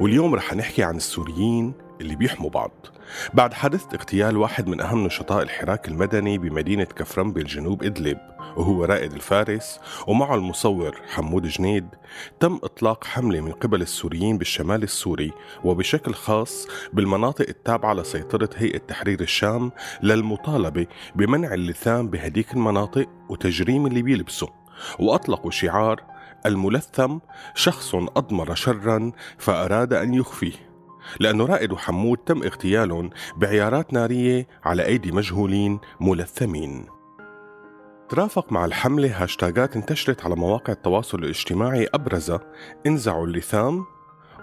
واليوم 0.00 0.34
رح 0.34 0.54
نحكي 0.54 0.82
عن 0.82 0.96
السوريين 0.96 1.74
اللي 2.00 2.16
بيحموا 2.16 2.50
بعض. 2.50 2.86
بعد 3.34 3.52
حادث 3.54 3.94
اغتيال 3.94 4.36
واحد 4.36 4.68
من 4.68 4.80
أهم 4.80 5.04
نشطاء 5.04 5.42
الحراك 5.42 5.88
المدني 5.88 6.38
بمدينة 6.38 6.84
كفرم 6.84 7.32
بالجنوب 7.32 7.82
إدلب 7.82 8.18
وهو 8.56 8.84
رائد 8.84 9.12
الفارس 9.12 9.80
ومعه 10.06 10.34
المصور 10.34 10.96
حمود 11.08 11.46
جنيد 11.46 11.86
تم 12.40 12.60
إطلاق 12.62 13.04
حملة 13.04 13.40
من 13.40 13.52
قبل 13.52 13.82
السوريين 13.82 14.38
بالشمال 14.38 14.82
السوري 14.82 15.32
وبشكل 15.64 16.14
خاص 16.14 16.68
بالمناطق 16.92 17.48
التابعة 17.48 17.94
لسيطرة 17.94 18.50
هيئة 18.56 18.78
تحرير 18.78 19.20
الشام 19.20 19.72
للمطالبة 20.02 20.86
بمنع 21.16 21.54
اللثام 21.54 22.08
بهديك 22.08 22.52
المناطق 22.52 23.08
وتجريم 23.28 23.86
اللي 23.86 24.02
بيلبسه. 24.02 24.48
وأطلقوا 24.98 25.50
شعار 25.50 26.00
الملثم 26.46 27.18
شخص 27.54 27.94
أضمر 27.94 28.54
شرا 28.54 29.12
فأراد 29.38 29.92
أن 29.92 30.14
يخفيه. 30.14 30.71
لأنه 31.20 31.46
رائد 31.46 31.72
وحمود 31.72 32.18
تم 32.18 32.42
اغتيالهم 32.42 33.10
بعيارات 33.36 33.92
نارية 33.92 34.48
على 34.64 34.86
أيدي 34.86 35.12
مجهولين 35.12 35.80
ملثمين 36.00 36.86
ترافق 38.08 38.52
مع 38.52 38.64
الحملة 38.64 39.22
هاشتاجات 39.22 39.76
انتشرت 39.76 40.24
على 40.24 40.36
مواقع 40.36 40.72
التواصل 40.72 41.18
الاجتماعي 41.18 41.88
أبرزها 41.94 42.40
انزعوا 42.86 43.26
اللثام 43.26 43.84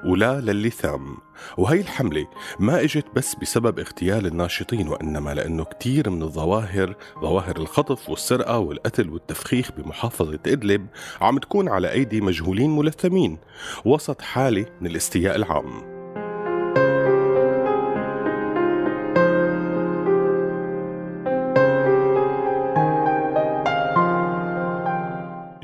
ولا 0.06 0.42
للثام 0.42 1.18
وهي 1.58 1.82
الحملة 1.82 2.28
ما 2.60 2.82
إجت 2.82 3.06
بس 3.16 3.36
بسبب 3.36 3.80
اغتيال 3.80 4.26
الناشطين 4.26 4.88
وإنما 4.88 5.34
لأنه 5.34 5.64
كتير 5.64 6.10
من 6.10 6.24
الظواهر 6.24 6.96
ظواهر 7.22 7.58
الخطف 7.58 8.10
والسرقة 8.10 8.60
والقتل 8.60 9.10
والتفخيخ 9.10 9.72
بمحافظة 9.72 10.40
إدلب 10.48 10.88
عم 11.22 11.38
تكون 11.38 11.70
على 11.70 11.92
أيدي 11.92 12.22
مجهولين 12.22 12.76
ملثمين 12.76 13.38
وسط 13.86 14.22
حالة 14.22 14.66
من 14.82 14.88
الاستياء 14.88 15.36
العام. 15.36 15.89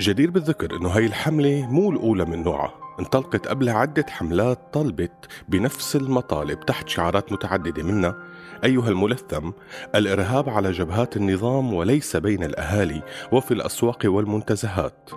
جدير 0.06 0.32
بالذكر 0.32 0.76
إنه 0.76 0.90
هاي 0.90 1.06
الحملة 1.06 1.68
مو 1.70 1.92
الأولى 1.92 2.26
من 2.26 2.44
نوعها. 2.44 2.74
انطلقت 3.00 3.48
قبلها 3.48 3.74
عدة 3.74 4.06
حملات 4.10 4.60
طلبت 4.74 5.28
بنفس 5.50 5.96
المطالب 5.96 6.60
تحت 6.60 6.90
شعارات 6.90 7.32
متعددة 7.32 7.84
منها 7.84 8.16
أيها 8.64 8.90
الملثم 8.90 9.52
الإرهاب 9.96 10.50
على 10.50 10.72
جبهات 10.72 11.18
النظام 11.18 11.74
وليس 11.74 12.16
بين 12.16 12.44
الأهالي 12.44 13.02
وفي 13.32 13.54
الأسواق 13.54 14.00
والمنتزهات. 14.06 15.10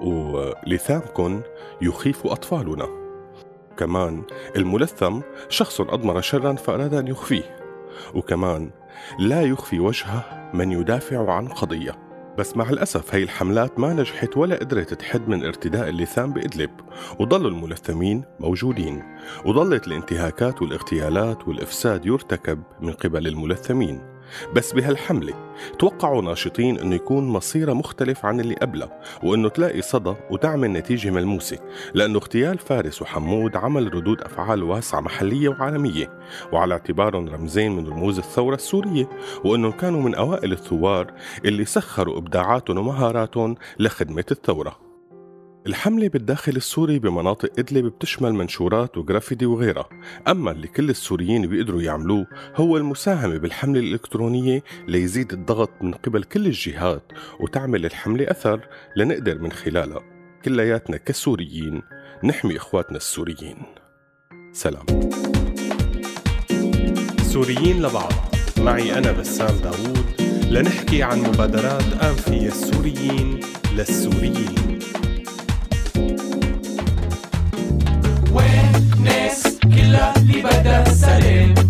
ولثامكن 0.00 1.40
يخيف 1.82 2.26
أطفالنا. 2.26 2.88
كمان 3.76 4.22
الملثم 4.56 5.20
شخص 5.48 5.80
أضمر 5.80 6.20
شرا 6.20 6.52
فأراد 6.52 6.94
أن 6.94 7.08
يخفيه. 7.08 7.56
وكمان 8.14 8.70
لا 9.18 9.42
يخفي 9.42 9.80
وجهه 9.80 10.50
من 10.54 10.72
يدافع 10.72 11.32
عن 11.32 11.48
قضية. 11.48 12.03
بس 12.38 12.56
مع 12.56 12.70
الأسف 12.70 13.14
هي 13.14 13.22
الحملات 13.22 13.78
ما 13.80 13.92
نجحت 13.92 14.36
ولا 14.36 14.56
قدرت 14.56 14.94
تحد 14.94 15.28
من 15.28 15.44
ارتداء 15.44 15.88
اللثام 15.88 16.32
بإدلب 16.32 16.70
وظلوا 17.20 17.50
الملثمين 17.50 18.24
موجودين 18.40 19.02
وظلت 19.44 19.86
الانتهاكات 19.86 20.62
والاغتيالات 20.62 21.48
والإفساد 21.48 22.06
يرتكب 22.06 22.62
من 22.80 22.92
قبل 22.92 23.26
الملثمين. 23.26 24.13
بس 24.54 24.72
بهالحملة 24.72 25.34
توقعوا 25.78 26.22
ناشطين 26.22 26.78
إنه 26.78 26.94
يكون 26.94 27.24
مصيرها 27.28 27.74
مختلف 27.74 28.26
عن 28.26 28.40
اللي 28.40 28.54
قبلها 28.54 29.00
وإنه 29.22 29.48
تلاقي 29.48 29.82
صدى 29.82 30.14
وتعمل 30.30 30.72
نتيجة 30.72 31.10
ملموسة 31.10 31.58
لأنه 31.94 32.18
اغتيال 32.18 32.58
فارس 32.58 33.02
وحمود 33.02 33.56
عمل 33.56 33.94
ردود 33.94 34.20
أفعال 34.20 34.62
واسعة 34.62 35.00
محلية 35.00 35.48
وعالمية 35.48 36.18
وعلى 36.52 36.74
اعتبارهم 36.74 37.28
رمزين 37.28 37.76
من 37.76 37.88
رموز 37.88 38.18
الثورة 38.18 38.54
السورية 38.54 39.08
وإنهم 39.44 39.72
كانوا 39.72 40.02
من 40.02 40.14
أوائل 40.14 40.52
الثوار 40.52 41.12
اللي 41.44 41.64
سخروا 41.64 42.18
إبداعاتهم 42.18 42.78
ومهاراتهم 42.78 43.54
لخدمة 43.78 44.24
الثورة. 44.30 44.83
الحملة 45.66 46.08
بالداخل 46.08 46.56
السوري 46.56 46.98
بمناطق 46.98 47.50
إدلب 47.58 47.86
بتشمل 47.86 48.34
منشورات 48.34 48.98
وجرافيتي 48.98 49.46
وغيرها. 49.46 49.88
أما 50.28 50.50
اللي 50.50 50.66
كل 50.66 50.90
السوريين 50.90 51.46
بيقدروا 51.46 51.82
يعملوه 51.82 52.26
هو 52.56 52.76
المساهمة 52.76 53.38
بالحملة 53.38 53.80
الإلكترونية 53.80 54.62
ليزيد 54.88 55.32
الضغط 55.32 55.70
من 55.80 55.92
قبل 55.92 56.24
كل 56.24 56.46
الجهات 56.46 57.02
وتعمل 57.40 57.86
الحملة 57.86 58.30
أثر 58.30 58.60
لنقدر 58.96 59.38
من 59.38 59.52
خلالها. 59.52 60.00
كلياتنا 60.44 60.96
كسوريين 60.96 61.82
نحمي 62.24 62.56
إخواتنا 62.56 62.96
السوريين. 62.96 63.56
سلام. 64.52 64.86
سوريين 67.22 67.82
لبعض. 67.82 68.12
معي 68.58 68.98
أنا 68.98 69.12
بسام 69.12 69.56
داوود 69.56 70.06
لنحكي 70.50 71.02
عن 71.02 71.18
مبادرات 71.18 72.18
فيها 72.20 72.48
السوريين 72.48 73.40
للسوريين. 73.76 74.73
اللي 80.82 81.63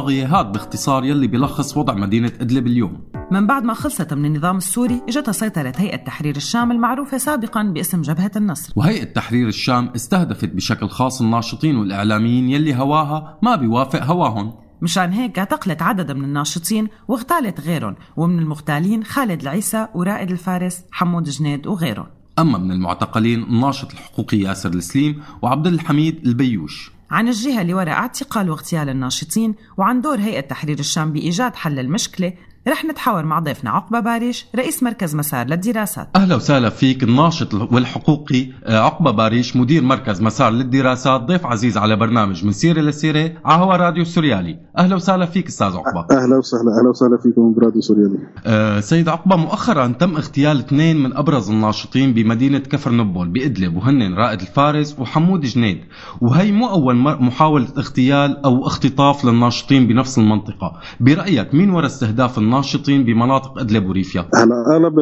طاغية 0.00 0.26
لطاغية 0.26 0.38
هاد 0.38 0.52
باختصار 0.52 1.04
يلي 1.04 1.26
بيلخص 1.26 1.76
وضع 1.76 1.94
مدينة 1.94 2.32
إدلب 2.40 2.66
اليوم. 2.66 3.00
من 3.30 3.46
بعد 3.46 3.64
ما 3.64 3.74
خلصت 3.74 4.14
من 4.14 4.24
النظام 4.24 4.56
السوري 4.56 5.02
إجت 5.08 5.30
سيطرة 5.30 5.72
هيئة 5.76 5.96
تحرير 5.96 6.36
الشام 6.36 6.72
المعروفة 6.72 7.18
سابقا 7.18 7.62
باسم 7.62 8.02
جبهة 8.02 8.30
النصر. 8.36 8.72
وهيئة 8.76 9.04
تحرير 9.04 9.48
الشام 9.48 9.90
استهدفت 9.96 10.48
بشكل 10.48 10.88
خاص 10.88 11.20
الناشطين 11.22 11.76
والإعلاميين 11.76 12.50
يلي 12.50 12.74
هواها 12.74 13.38
ما 13.42 13.56
بيوافق 13.56 14.04
هواهم. 14.04 14.52
مشان 14.82 15.12
هيك 15.12 15.38
اعتقلت 15.38 15.82
عدد 15.82 16.12
من 16.12 16.24
الناشطين 16.24 16.88
واغتالت 17.08 17.60
غيرهم 17.60 17.96
ومن 18.16 18.38
المغتالين 18.38 19.04
خالد 19.04 19.40
العيسى 19.42 19.86
ورائد 19.94 20.30
الفارس 20.30 20.82
حمود 20.92 21.24
جنيد 21.24 21.66
وغيرهم. 21.66 22.06
أما 22.38 22.58
من 22.58 22.72
المعتقلين 22.72 23.42
الناشط 23.42 23.92
الحقوقي 23.92 24.38
ياسر 24.38 24.70
السليم 24.74 25.22
وعبد 25.42 25.66
الحميد 25.66 26.26
البيوش. 26.26 26.99
عن 27.10 27.28
الجهة 27.28 27.62
اللي 27.62 27.74
وراء 27.74 27.94
اعتقال 27.94 28.50
واغتيال 28.50 28.88
الناشطين 28.88 29.54
وعن 29.76 30.00
دور 30.00 30.18
هيئة 30.18 30.40
تحرير 30.40 30.78
الشام 30.78 31.12
بإيجاد 31.12 31.54
حل 31.54 31.78
المشكلة 31.78 32.32
رح 32.68 32.84
نتحاور 32.84 33.24
مع 33.24 33.38
ضيفنا 33.38 33.70
عقبة 33.70 34.00
باريش 34.00 34.46
رئيس 34.56 34.82
مركز 34.82 35.14
مسار 35.16 35.46
للدراسات. 35.46 36.08
أهلا 36.16 36.34
وسهلا 36.36 36.70
فيك 36.70 37.02
الناشط 37.02 37.54
والحقوقي 37.54 38.46
آه، 38.64 38.78
عقبة 38.78 39.10
باريش 39.10 39.56
مدير 39.56 39.82
مركز 39.82 40.22
مسار 40.22 40.50
للدراسات 40.52 41.20
ضيف 41.20 41.46
عزيز 41.46 41.78
على 41.78 41.96
برنامج 41.96 42.44
من 42.44 42.52
سيرة 42.52 42.80
لسيرة 42.80 43.32
على 43.44 43.62
هوا 43.62 43.76
راديو 43.76 44.04
سوريالي. 44.04 44.58
أهلا 44.78 44.94
وسهلا 44.96 45.26
فيك 45.26 45.46
أستاذ 45.46 45.66
عقبة. 45.66 46.00
أهلا 46.00 46.36
وسهلا 46.38 46.78
أهلا 46.80 46.88
وسهلا 46.90 47.18
فيكم 47.22 47.54
براديو 47.54 47.80
سوريالي. 47.80 48.18
آه، 48.46 48.80
سيد 48.80 49.08
عقبة 49.08 49.36
مؤخرا 49.36 49.86
تم 49.86 50.16
اغتيال 50.16 50.58
اثنين 50.58 51.02
من 51.02 51.16
أبرز 51.16 51.50
الناشطين 51.50 52.12
بمدينة 52.14 52.58
كفر 52.58 52.92
نبول 52.92 53.28
بإدلب 53.28 53.76
وهن 53.76 54.14
رائد 54.14 54.40
الفارس 54.40 54.96
وحمود 54.98 55.40
جنيد. 55.40 55.80
وهي 56.20 56.52
مو 56.52 56.70
أول 56.70 56.96
مر- 56.96 57.22
محاولة 57.22 57.68
اغتيال 57.78 58.44
أو 58.44 58.66
اختطاف 58.66 59.24
للناشطين 59.24 59.86
بنفس 59.86 60.18
المنطقة. 60.18 60.72
برأيك 61.00 61.54
مين 61.54 61.70
وراء 61.70 61.86
استهداف 61.86 62.38
الناشطين 62.54 63.04
بمناطق 63.04 63.58
أدلب 63.58 63.88
وريفيا. 63.88 64.24
هلا 64.34 64.54
أغلب 64.76 64.98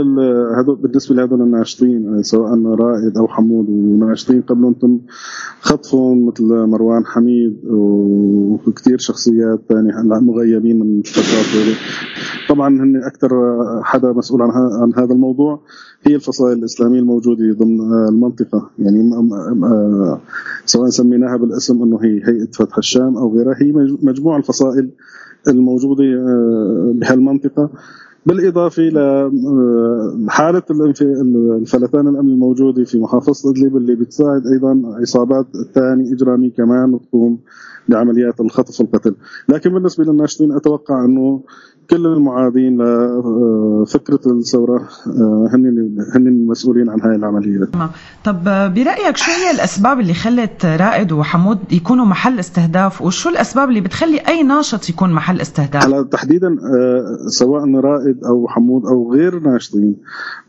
هذول 0.59 0.77
بالنسبة 0.83 1.15
لهذول 1.15 1.41
الناشطين 1.43 2.23
سواء 2.23 2.65
رائد 2.65 3.17
أو 3.19 3.29
حمود 3.29 3.67
وناشطين 3.71 4.43
قبلهم 4.43 4.73
تم 4.73 4.99
خطفهم 5.61 6.27
مثل 6.27 6.45
مروان 6.45 7.07
حميد 7.07 7.57
وكثير 8.67 8.99
شخصيات 8.99 9.61
ثانية 9.69 10.01
هلا 10.01 10.21
مغيبين 10.21 10.79
من 10.79 10.99
الفترات 10.99 11.47
هذه 11.57 11.75
طبعا 12.49 12.69
هن 12.69 12.97
أكثر 13.05 13.31
حدا 13.85 14.13
مسؤول 14.13 14.43
عن 14.43 14.51
عن 14.83 14.93
هذا 14.97 15.13
الموضوع 15.13 15.61
هي 16.07 16.15
الفصائل 16.15 16.59
الإسلامية 16.59 16.99
الموجودة 16.99 17.53
ضمن 17.59 17.81
المنطقة. 18.09 18.71
يعني 18.79 19.11
سواء 20.67 20.89
سميناها 20.89 21.37
بالاسم 21.37 21.83
إنه 21.83 21.99
هي 22.03 22.21
هيئة 22.29 22.51
فتح 22.59 22.79
الشام 22.79 23.17
أو 23.17 23.37
غيرها 23.37 23.55
هي 23.63 23.73
مج- 23.73 23.99
مجموعة 24.05 24.37
الفصائل 24.39 24.91
الموجودة 25.53 26.05
آه، 26.05 26.93
بهالمنطقة. 26.95 27.71
بالإضافة 28.27 28.83
لحاله 30.27 30.63
الفلتان 30.71 32.09
الامني 32.09 32.33
الموجودة 32.33 32.85
في 32.85 32.99
محافظة 32.99 33.51
أدلب 33.51 33.77
اللي 33.77 33.95
بتساعد 33.95 34.43
أيضا 34.47 34.83
عصابات 35.01 35.47
ثانية 35.75 36.13
اجراميه 36.13 36.51
كمان 36.51 37.01
تقوم 37.09 37.39
بعمليات 37.89 38.41
الخطف 38.41 38.81
والقتل، 38.81 39.15
لكن 39.49 39.71
بالنسبة 39.71 40.05
للناشطين 40.05 40.53
أتوقع 40.53 41.05
أنه 41.05 41.43
كل 41.91 42.07
المعادين 42.07 42.83
لفكره 42.83 44.21
الثورة 44.27 44.89
آه، 45.07 45.49
هن 45.53 45.67
هن 46.15 46.27
المسؤولين 46.27 46.91
عن 46.91 47.01
هاي 47.01 47.17
العملية. 47.17 47.65
تمام. 47.65 47.91
طب 48.25 48.45
برأيك 48.45 49.17
شو 49.17 49.31
هي 49.31 49.51
الأسباب 49.55 50.01
اللي 50.01 50.15
خلت 50.15 50.65
رائد 50.65 51.13
وحمود 51.13 51.59
يكونوا 51.73 52.05
محل 52.05 52.39
استهداف 52.39 53.03
وشو 53.03 53.29
الأسباب 53.29 53.69
اللي 53.69 53.81
بتخلي 53.81 54.19
أي 54.19 54.43
ناشط 54.43 54.89
يكون 54.89 55.13
محل 55.13 55.41
استهداف؟ 55.41 55.85
هلا 55.85 56.03
تحديدا 56.03 56.49
آه، 56.49 57.29
سواء 57.29 57.75
رائد 57.75 58.25
أو 58.25 58.49
حمود 58.49 58.87
أو 58.87 59.13
غير 59.13 59.41
ناشطين 59.41 59.97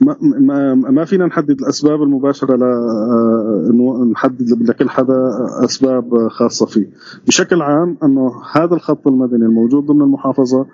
ما, 0.01 0.15
ما, 0.21 0.75
ما 0.75 1.05
فينا 1.05 1.25
نحدد 1.25 1.61
الأسباب 1.61 2.03
المباشرة 2.03 2.55
ل 2.55 2.63
آه، 2.63 3.69
إنه 3.69 4.05
نحدد 4.11 4.69
لكل 4.69 4.89
حدا 4.89 5.29
أسباب 5.65 6.27
خاصة 6.27 6.65
فيه 6.65 6.89
بشكل 7.29 7.61
عام 7.61 7.97
أنه 8.03 8.31
هذا 8.55 8.75
الخط 8.75 9.07
المدني 9.07 9.45
الموجود 9.45 9.85
ضمن 9.85 10.01
المحافظة 10.01 10.65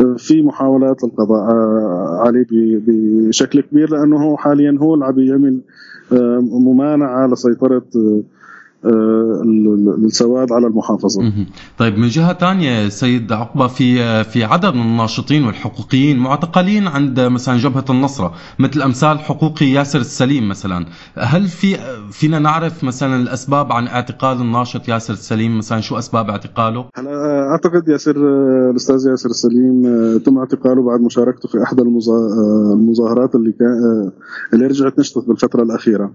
آه، 0.00 0.14
في 0.18 0.42
محاولات 0.42 1.04
للقضاء 1.04 1.50
آه، 1.50 2.22
عليه 2.26 2.46
بشكل 2.50 3.60
كبير 3.60 3.90
لأنه 3.90 4.36
حاليا 4.36 4.78
هو 4.80 4.94
اللي 4.94 5.04
عم 5.04 5.18
يعمل 5.18 5.60
آه، 6.12 6.38
ممانعة 6.40 7.26
لسيطرة 7.26 7.82
السواد 8.84 10.52
على 10.52 10.66
المحافظة 10.66 11.22
مهم. 11.22 11.46
طيب 11.78 11.98
من 11.98 12.08
جهة 12.08 12.32
تانية 12.32 12.88
سيد 12.88 13.32
عقبة 13.32 13.66
في 13.66 14.24
في 14.24 14.44
عدد 14.44 14.74
من 14.74 14.82
الناشطين 14.82 15.44
والحقوقيين 15.44 16.18
معتقلين 16.18 16.86
عند 16.86 17.20
مثلا 17.20 17.56
جبهة 17.56 17.84
النصرة 17.90 18.32
مثل 18.58 18.82
أمثال 18.82 19.18
حقوقي 19.18 19.66
ياسر 19.66 20.00
السليم 20.00 20.48
مثلا 20.48 20.86
هل 21.14 21.48
في 21.48 21.76
فينا 22.10 22.38
نعرف 22.38 22.84
مثلا 22.84 23.16
الأسباب 23.16 23.72
عن 23.72 23.86
اعتقال 23.86 24.40
الناشط 24.40 24.88
ياسر 24.88 25.12
السليم 25.12 25.58
مثلا 25.58 25.80
شو 25.80 25.98
أسباب 25.98 26.30
اعتقاله؟ 26.30 26.84
هلا 26.96 27.48
أعتقد 27.50 27.88
ياسر 27.88 28.16
الأستاذ 28.70 29.06
ياسر 29.10 29.30
السليم 29.30 29.86
آه، 29.86 30.18
تم 30.18 30.38
اعتقاله 30.38 30.82
بعد 30.82 31.00
مشاركته 31.00 31.48
في 31.48 31.58
آه، 31.58 32.72
المظاهرات 32.72 33.34
اللي 33.34 33.52
كان 33.52 33.68
آه، 33.68 34.12
اللي 34.54 34.66
رجعت 34.66 34.98
نشطت 34.98 35.28
بالفترة 35.28 35.62
الأخيرة 35.62 36.10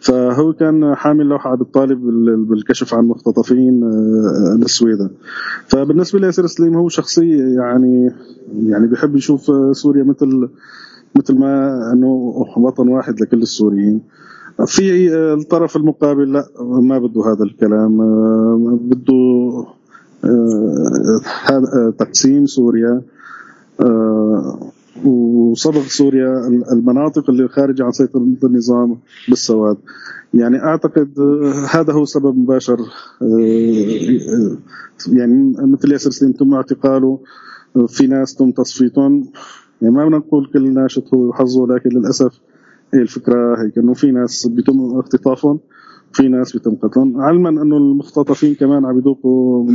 فهو 0.00 0.52
كان 0.52 0.94
حامل 0.94 1.26
لوحة 1.26 1.54
بتطالب 1.54 1.93
بال- 1.94 2.44
بالكشف 2.44 2.94
عن 2.94 3.04
مختطفين 3.04 3.82
آه، 3.84 4.58
السويدة 4.62 5.10
فبالنسبة 5.68 6.18
لياسر 6.20 6.44
السليم 6.44 6.74
هو 6.76 6.88
شخصية 6.88 7.44
يعني 7.44 8.10
يعني 8.66 8.86
بيحب 8.86 9.16
يشوف 9.16 9.50
آه، 9.50 9.72
سوريا 9.72 10.02
مثل 10.04 10.48
مثل 11.16 11.34
ما 11.38 11.92
إنه 11.92 12.06
وطن 12.56 12.88
واحد 12.88 13.20
لكل 13.20 13.42
السوريين. 13.42 14.00
في 14.66 15.14
آه، 15.14 15.34
الطرف 15.34 15.76
المقابل 15.76 16.32
لا 16.32 16.44
ما 16.60 16.98
بده 16.98 17.22
هذا 17.32 17.44
الكلام. 17.44 18.00
آه، 18.00 18.78
بده 18.82 19.14
آه، 20.24 21.20
آه، 21.50 21.92
تقسيم 21.98 22.46
سوريا. 22.46 23.02
آه، 23.80 24.58
وصبغ 25.04 25.82
سوريا 25.82 26.48
المناطق 26.72 27.30
اللي 27.30 27.48
خارجة 27.48 27.84
عن 27.84 27.92
سيطرة 27.92 28.20
النظام 28.44 28.98
بالسواد. 29.28 29.76
يعني 30.34 30.58
أعتقد 30.58 31.18
آه، 31.18 31.66
هذا 31.70 31.92
هو 31.92 32.04
سبب 32.04 32.38
مباشر 32.38 32.80
آه، 33.22 33.24
آه، 33.24 34.58
يعني 35.12 35.54
مثل 35.58 35.92
ياسر 35.92 36.10
سليم 36.10 36.32
تم 36.32 36.54
اعتقاله 36.54 37.18
في 37.88 38.06
ناس 38.06 38.34
تم 38.34 38.50
تصفيتهم. 38.50 39.28
يعني 39.82 39.94
ما 39.94 40.04
بدنا 40.04 40.18
نقول 40.18 40.50
كل 40.52 40.74
ناشط 40.74 41.14
هو 41.14 41.32
حظه 41.32 41.66
لكن 41.66 41.90
للأسف 41.90 42.40
هي 42.94 43.02
الفكرة 43.02 43.62
هيك 43.62 43.78
إنه 43.78 43.94
في 43.94 44.10
ناس 44.10 44.46
بيتم 44.46 44.98
اختطافهم 44.98 45.60
في 46.12 46.28
ناس 46.28 46.52
بيتم 46.52 46.74
قتلهم. 46.74 47.20
علما 47.20 47.48
إنه 47.48 47.76
المختطفين 47.76 48.54
كمان 48.54 48.84
عم 48.84 48.98
يذوقوا 48.98 49.66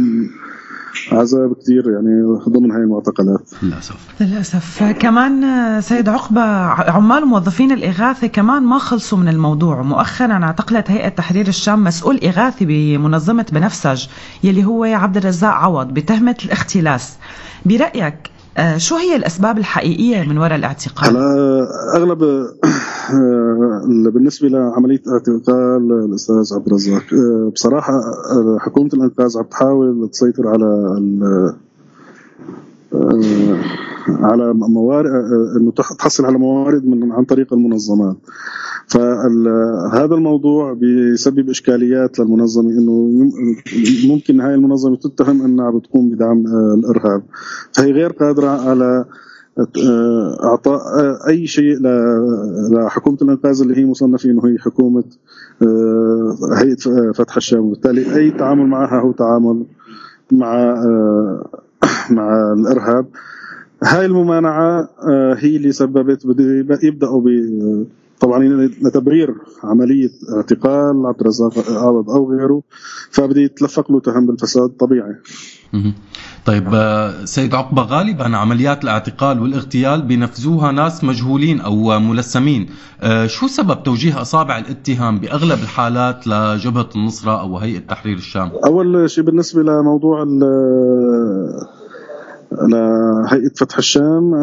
عذاب 1.12 1.54
كثير 1.54 1.92
يعني 1.92 2.38
ضمن 2.50 2.72
هاي 2.72 2.82
المعتقلات. 2.82 3.50
للأسف. 3.64 3.96
للأسف. 4.22 4.84
كمان 4.84 5.42
سيد 5.82 6.10
عقبة 6.10 6.42
عمال 6.42 7.26
موظفين 7.26 7.72
الإغاثة 7.72 8.28
كمان 8.28 8.64
ما 8.64 8.78
خلصوا 8.80 9.18
من 9.18 9.28
الموضوع. 9.28 9.82
مؤخرا 9.82 10.34
اعتقلت 10.44 10.92
هيئة 10.92 11.10
تحرير 11.10 11.48
الشام 11.48 11.84
مسؤول 11.84 12.20
إغاثي 12.24 12.66
بمنظمة 12.66 13.46
بنفسج 13.52 14.08
يلي 14.44 14.66
هو 14.66 14.84
عبد 14.84 15.18
الرزاق 15.18 15.52
عوض 15.52 15.88
بتهمة 15.88 16.36
الاختلاس. 16.46 17.18
برأيك 17.66 18.14
آه، 18.16 18.39
شو 18.78 18.96
هي 18.96 19.16
الأسباب 19.16 19.58
الحقيقية 19.58 20.24
من 20.30 20.38
وراء 20.38 20.56
الاعتقال؟ 20.56 21.10
هلا 21.18 21.68
أغلب 21.96 22.24
آه، 22.24 23.82
بالنسبة 24.14 24.48
لعملية 24.48 25.02
اعتقال 25.14 25.92
الأستاذ 26.10 26.54
عبد 26.56 26.68
الرزاق 26.68 27.04
آه، 27.14 27.52
بصراحة 27.54 27.94
آه، 27.94 28.58
حكومة 28.60 28.90
الإنقاذ 28.94 29.38
عم 29.38 29.44
تحاول 29.44 30.10
تسيطر 30.12 30.48
على 30.48 30.66
آه، 32.94 33.20
على 34.10 34.54
موارد 34.54 35.10
آه، 35.12 35.58
إنه 35.58 35.72
تح- 35.72 35.94
تحصل 35.94 36.26
على 36.26 36.38
موارد 36.38 36.86
من 36.86 37.12
عن 37.12 37.24
طريق 37.24 37.54
المنظمات 37.54 38.16
فهذا 38.90 40.16
الموضوع 40.16 40.74
بيسبب 40.74 41.50
إشكاليات 41.50 42.20
للمنظمة 42.20 42.70
إنه 42.70 43.12
ممكن 44.08 44.42
هاي 44.42 44.56
المنظمة 44.56 44.96
تتهم 44.96 45.42
إنها 45.42 45.72
بتقوم 45.72 46.10
بدعم 46.10 46.48
آه، 46.48 46.74
الإرهاب. 46.74 47.24
فهي 47.74 47.92
غير 47.92 48.12
قادرة 48.12 48.48
على 48.70 49.06
آه، 49.60 50.38
إعطاء 50.44 50.80
آه، 51.00 51.20
أي 51.28 51.48
شيء 51.48 51.78
لحكومة 52.72 53.18
الإنقاذ 53.22 53.62
اللي 53.62 53.78
هي 53.78 53.86
مصنفة 53.86 54.30
إنه 54.30 54.42
هي 54.46 54.58
حكومة 54.58 55.04
هيئة 56.58 57.12
فتح 57.12 57.36
الشام. 57.38 57.60
وبالتالي 57.60 58.16
أي 58.16 58.32
تعامل 58.32 58.66
معها 58.66 59.02
هو 59.02 59.12
تعامل 59.12 59.66
مع 60.32 60.76
مع 62.18 62.54
الإرهاب. 62.54 63.06
هاي 63.84 64.06
الممانعة 64.06 64.90
هي 65.38 65.56
اللي 65.56 65.72
سببت 65.72 66.26
يبدأوا 66.84 67.22
ب 67.22 67.28
طبعا 68.20 68.44
لتبرير 68.82 69.36
عملية 69.64 70.10
اعتقال 70.36 71.06
عبد 71.06 71.22
الرزاق 71.22 71.54
عوض 71.70 72.10
أو 72.10 72.32
غيره 72.32 72.62
فبده 73.12 73.42
يتلفق 73.42 73.92
له 73.92 74.00
تهم 74.00 74.26
بالفساد 74.28 74.70
طبيعي. 74.70 75.16
طيب 76.46 76.68
آه، 76.74 77.26
سيد 77.26 77.56
عقبة 77.56 77.82
غالبا 77.82 78.38
عمليات 78.38 78.84
الاعتقال 78.84 79.42
والاغتيال 79.42 80.02
بينفذوها 80.02 80.72
ناس 80.72 81.04
مجهولين 81.04 81.62
أو 81.62 82.00
ملثمين 82.00 82.70
آه، 83.02 83.28
شو 83.28 83.48
سبب 83.48 83.84
توجيه 83.84 84.22
أصابع 84.22 84.58
الاتهام 84.58 85.20
بأغلب 85.20 85.60
الحالات 85.64 86.28
لجبهة 86.28 86.90
النصرة 86.96 87.42
أو 87.42 87.58
هيئة 87.58 87.80
تحرير 87.80 88.18
الشام؟ 88.18 88.52
أول 88.66 89.10
شيء 89.10 89.24
بالنسبة 89.24 89.64
لموضوع 89.64 90.24
ال- 90.24 90.44
لهيئه 92.68 93.50
فتح 93.56 93.78
الشام 93.78 94.34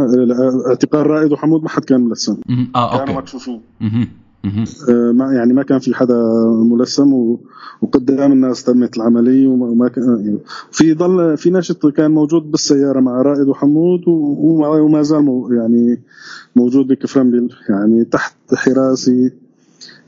اعتقال 0.69 1.07
رائد 1.07 1.33
وحمود 1.33 1.63
ما 1.63 1.69
حد 1.69 1.85
كان 1.85 2.01
ملثم 2.01 2.35
مهم. 2.49 2.69
آه 2.77 2.99
كانوا 2.99 3.21
مكشوفين. 3.21 3.61
آه، 4.89 5.13
ما 5.13 5.33
يعني 5.33 5.53
ما 5.53 5.63
كان 5.63 5.79
في 5.79 5.95
حدا 5.95 6.15
ملثم 6.71 7.13
و- 7.13 7.41
وقدام 7.83 8.33
الناس 8.33 8.65
تمت 8.65 8.97
العملية 8.97 9.49
وما 9.49 9.89
كان 9.89 10.05
يعني 10.25 10.39
في 10.71 10.95
ضل 10.95 11.37
في 11.37 11.51
ناشط 11.51 11.87
كان 11.87 12.11
موجود 12.11 12.51
بالسيارة 12.51 13.01
مع 13.01 13.23
رائد 13.23 13.49
وحمود 13.49 14.01
وما 14.09 15.03
زال 15.03 15.23
مو- 15.23 15.53
يعني 15.53 16.01
موجود 16.57 16.87
بكفرنبيل 16.87 17.49
يعني 17.69 18.05
تحت 18.05 18.37
حراسة 18.55 19.31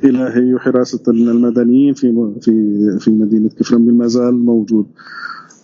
الهي 0.05 0.55
وحراسة 0.55 1.03
المدنيين 1.09 1.95
في 1.95 2.33
في 2.41 2.53
في 3.01 3.11
مدينة 3.11 3.49
كفرنبيل 3.49 3.95
ما 3.95 4.07
زال 4.07 4.35
موجود. 4.45 4.87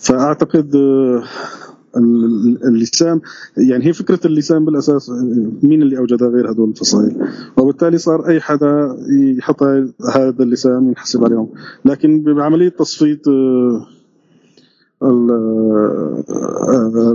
فأعتقد 0.01 0.77
آه، 0.77 1.23
اللسان 1.97 3.21
يعني 3.57 3.87
هي 3.87 3.93
فكرة 3.93 4.21
اللسان 4.27 4.65
بالأساس 4.65 5.11
آه، 5.11 5.51
مين 5.63 5.83
اللي 5.83 5.99
أوجدها 5.99 6.29
غير 6.29 6.51
هدول 6.51 6.69
الفصائل؟ 6.71 7.29
وبالتالي 7.57 7.99
صار 7.99 8.29
أي 8.29 8.41
حدا 8.41 8.97
يحط 9.39 9.63
هذا 10.15 10.35
اللسان 10.43 10.89
ينحسب 10.89 11.25
عليهم 11.25 11.49
لكن 11.85 12.23
بعملية 12.23 12.69
تصفيت 12.69 13.29
آه، 13.29 13.87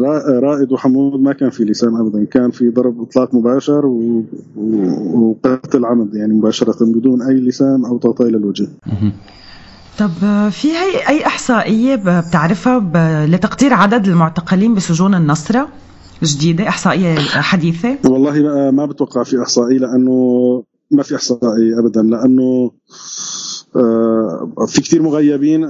را- 0.02 0.40
رائد 0.40 0.72
وحمود 0.72 1.20
ما 1.22 1.34
كان 1.34 1.50
في 1.50 1.64
لسان 1.64 1.96
ابدا 1.96 2.24
كان 2.26 2.52
في 2.52 2.70
ضرب 2.70 3.02
إطلاق 3.02 3.36
مباشر 3.36 3.86
وقتل 5.14 5.86
عمد 5.86 6.16
يعني 6.16 6.34
مباشرة 6.34 6.86
بدون 6.86 7.22
أي 7.22 7.34
لسان 7.34 7.86
أو 7.86 7.98
تغطيه 7.98 8.26
للوجه 8.26 8.68
طب 10.00 10.12
آه، 10.24 10.50
في 10.50 10.68
هي 10.68 11.10
أي 11.10 11.26
إحصائية 11.26 11.96
ب- 11.96 12.24
بتعرفها 12.28 12.80
لتقدير 13.28 13.74
عدد 13.74 14.08
المعتقلين 14.08 14.76
بسجون 14.76 15.16
النصرة 15.16 15.68
جديدة 16.24 16.68
إحصائية 16.68 17.20
حديثة؟ 17.20 17.98
والله 18.06 18.42
بقى 18.42 18.72
ما 18.74 18.86
بتوقع 18.86 19.24
في 19.24 19.42
احصائيه 19.42 19.78
لأنه 19.78 20.64
ما 20.92 21.04
في 21.04 21.16
احصائيه 21.16 21.80
ابدا 21.86 22.02
لأنه 22.02 22.72
آه، 23.76 24.66
في 24.68 24.82
كثير 24.82 25.02
مغيبين 25.02 25.66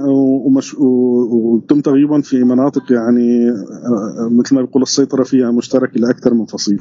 وتم 0.78 1.80
تغييبهم 1.80 2.20
في 2.22 2.44
مناطق 2.44 2.92
يعني 2.92 3.48
آه، 3.50 4.28
مثل 4.32 4.54
ما 4.54 4.60
بيقول 4.62 4.82
السيطرة 4.82 5.22
فيها 5.22 5.50
مشتركة 5.50 6.00
لأكثر 6.00 6.34
من 6.34 6.46
فصيل. 6.46 6.80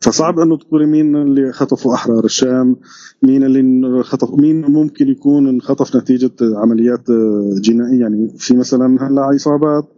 فصعب 0.00 0.38
انه 0.38 0.56
تقولي 0.56 0.86
مين 0.86 1.16
اللي 1.16 1.52
خطفوا 1.52 1.94
أحرار 1.94 2.24
الشام 2.24 2.76
مين 3.22 3.42
اللي 3.44 4.02
خطف 4.02 4.30
مين 4.34 4.60
ممكن 4.70 5.08
يكون 5.08 5.48
انخطف 5.48 5.96
نتيجة 5.96 6.30
عمليات 6.42 7.10
آه، 7.10 7.54
جنائية. 7.60 8.00
يعني 8.00 8.28
في 8.38 8.56
مثلا 8.56 9.08
هلأ 9.08 9.22
عصابات 9.22 9.88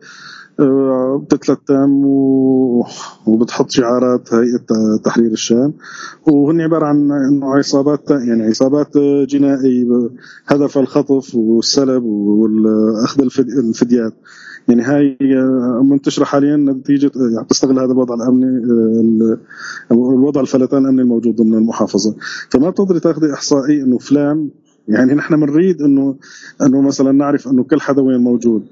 آه، 0.61 1.23
بتتلتم 1.25 2.03
وبتحط 3.27 3.71
شعارات 3.71 4.35
هيئة 4.35 4.97
تحرير 5.05 5.31
الشام. 5.33 5.73
وهن 6.29 6.61
عبارة 6.61 6.87
عن 6.87 7.11
إنه 7.13 7.55
عصابات 7.55 8.11
يعني 8.11 8.43
عصابات 8.43 8.97
آه، 8.97 9.25
جنائية. 9.25 9.85
ب- 9.85 10.11
هدف 10.47 10.79
الخطف 10.79 11.35
والسلب 11.35 12.05
واخذ 12.05 13.23
الفد- 13.23 13.49
الفديات. 13.69 14.13
يعني 14.69 14.83
هاي 14.83 15.19
آه، 15.23 15.83
منتشره 15.85 16.25
حاليا 16.25 16.57
نتيجه 16.57 17.11
يعني 17.35 17.47
تستغل 17.49 17.79
هذا 17.79 17.93
الوضع 17.93 18.15
الأمني 18.15 18.47
آه، 18.47 19.01
ال- 19.01 19.39
الوضع 19.93 20.41
الفلتان 20.41 20.83
الأمني 20.85 21.03
الموجود 21.03 21.37
ضمن 21.37 21.55
المحافظة. 21.55 22.15
فما 22.51 22.71
بتقدري 22.71 23.01
تاخذي 23.01 23.33
إحصائي 23.33 23.83
إنه 23.83 23.99
فلان 23.99 24.49
يعني 24.89 25.15
نحن 25.15 25.41
بنريد 25.41 25.83
إنه 25.83 26.17
إنه 26.63 26.81
مثلا 26.81 27.13
نعرف 27.13 27.49
إنه 27.49 27.63
كل 27.65 27.81
حدا 27.81 28.03
وين 28.03 28.21
موجود. 28.21 28.67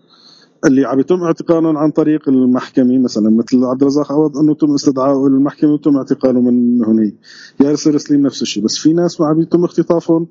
اللي 0.66 0.84
عم 0.84 1.00
يتم 1.00 1.22
اعتقالهم 1.22 1.76
عن 1.76 1.90
طريق 1.90 2.28
المحكمة 2.28 2.98
مثلا 2.98 3.30
مثل 3.30 3.64
عبد 3.64 3.82
الرزاق 3.82 4.12
عوض 4.12 4.38
إنه 4.38 4.54
تم 4.54 4.74
استدعائه 4.74 5.26
إلى 5.26 5.34
المحكمة 5.36 5.72
وتم 5.72 5.96
اعتقاله 5.96 6.40
من 6.40 6.84
هنيك 6.84 7.14
ياسر 7.60 7.98
سليم 7.98 8.26
نفس 8.26 8.42
الشيء 8.42 8.64
بس 8.64 8.76
في 8.78 8.92
ناس 8.92 9.20
عم 9.20 9.40
يتم 9.40 9.64
اختطافهم 9.64 10.26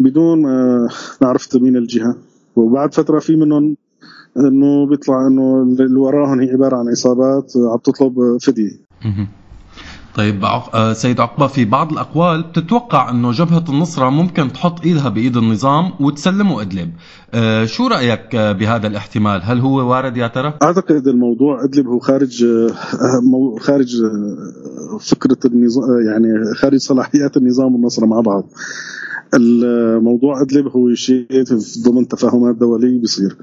بدون 0.00 0.42
ما 0.42 0.88
مين 1.54 1.76
الجهة. 1.76 2.16
وبعد 2.56 2.94
فترة 2.94 3.18
في 3.18 3.36
منهم 3.36 3.76
إنه 4.38 4.86
بيطلع 4.86 5.26
إنه 5.26 5.62
اللي 5.62 6.00
وراهم 6.00 6.40
هي 6.40 6.50
عبارة 6.50 6.76
عن 6.76 6.88
عصابات 6.88 7.52
عم 7.56 7.78
تطلب 7.78 8.38
فدية 8.42 8.80
مهم. 9.04 9.28
طيب. 10.16 10.44
آه، 10.44 10.92
سيد 10.92 11.20
عقبة 11.20 11.46
في 11.46 11.64
بعض 11.64 11.92
الأقوال 11.92 12.42
بتتوقع 12.42 13.10
أنه 13.10 13.32
جبهة 13.32 13.64
النصرة 13.68 14.10
ممكن 14.10 14.52
تحط 14.52 14.84
إيدها 14.84 15.08
بإيد 15.08 15.36
النظام 15.36 15.92
وتسلمه 16.00 16.62
إدلب 16.62 16.90
آه، 17.34 17.64
شو 17.64 17.86
رأيك 17.86 18.34
آه، 18.34 18.52
بهذا 18.52 18.86
الاحتمال 18.86 19.40
هل 19.44 19.60
هو 19.60 19.90
وارد 19.90 20.16
يا 20.16 20.26
ترى؟ 20.26 20.54
أعتقد 20.62 21.08
الموضوع 21.08 21.64
أدلب 21.64 21.86
هو 21.86 21.98
خارج 21.98 22.46
خارج 23.60 24.02
فكرة 25.00 25.38
النظام 25.44 25.84
يعني 26.08 26.54
خارج 26.54 26.78
صلاحيات 26.78 27.36
النظام 27.36 27.74
والنصرة 27.74 28.06
مع 28.06 28.20
بعض 28.20 28.44
الموضوع 29.34 30.40
أدلب 30.42 30.68
هو 30.68 30.94
شيء 30.94 31.26
ضمن 31.84 32.08
تفاهمات 32.08 32.56
دولية 32.56 33.00
بيصير 33.00 33.36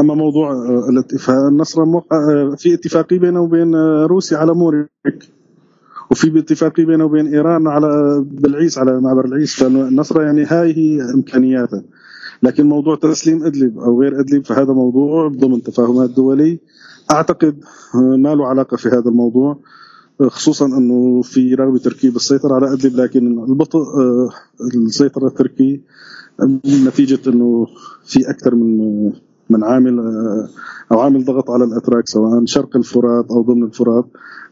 أما 0.00 0.14
موضوع 0.14 0.52
الاتفاق 0.88 1.36
آه، 2.12 2.54
في 2.58 2.74
اتفاقية 2.74 3.18
بينه 3.18 3.40
وبين 3.40 3.74
روسيا 4.04 4.38
على 4.38 4.54
موريك 4.54 4.88
وفي 6.10 6.38
اتفاقيه 6.38 6.84
بينه 6.84 7.04
وبين 7.04 7.26
إيران 7.26 7.66
على 7.66 8.24
بالعيس 8.30 8.78
على 8.78 9.00
معبر 9.00 9.24
العيس. 9.24 9.54
فالنصره 9.54 10.22
يعني 10.22 10.44
هاي 10.44 10.76
هي 10.76 11.02
امكانياتها 11.14 11.82
لكن 12.42 12.66
موضوع 12.66 12.96
تسليم 12.96 13.44
أدلب 13.44 13.78
أو 13.78 14.00
غير 14.00 14.20
أدلب 14.20 14.44
فهذا 14.44 14.72
موضوع 14.72 15.28
ضمن 15.28 15.62
تفاهمات 15.62 16.10
دوليه 16.10 16.58
أعتقد 17.10 17.64
ما 17.94 18.34
له 18.34 18.46
علاقة 18.46 18.76
في 18.76 18.88
هذا 18.88 19.08
الموضوع 19.08 19.58
خصوصا 20.22 20.66
أنه 20.66 21.22
في 21.22 21.54
رغبة 21.54 21.78
تركيا 21.78 22.10
بالسيطره 22.10 22.54
على 22.54 22.72
أدلب 22.72 22.96
لكن 22.96 23.44
البطء 23.44 23.78
آه، 23.78 24.30
السيطرة 24.74 25.26
التركي 25.26 25.80
نتيجة 26.86 27.30
أنه 27.30 27.66
في 28.04 28.30
أكثر 28.30 28.54
من 28.54 29.12
من 29.50 29.64
عامل 29.64 29.98
آه، 29.98 30.48
أو 30.92 31.00
عامل 31.00 31.24
ضغط 31.24 31.50
على 31.50 31.64
الأتراك 31.64 32.08
سواء 32.08 32.44
شرق 32.44 32.76
الفرات 32.76 33.26
أو 33.30 33.42
ضمن 33.42 33.62
الفرات 33.64 34.06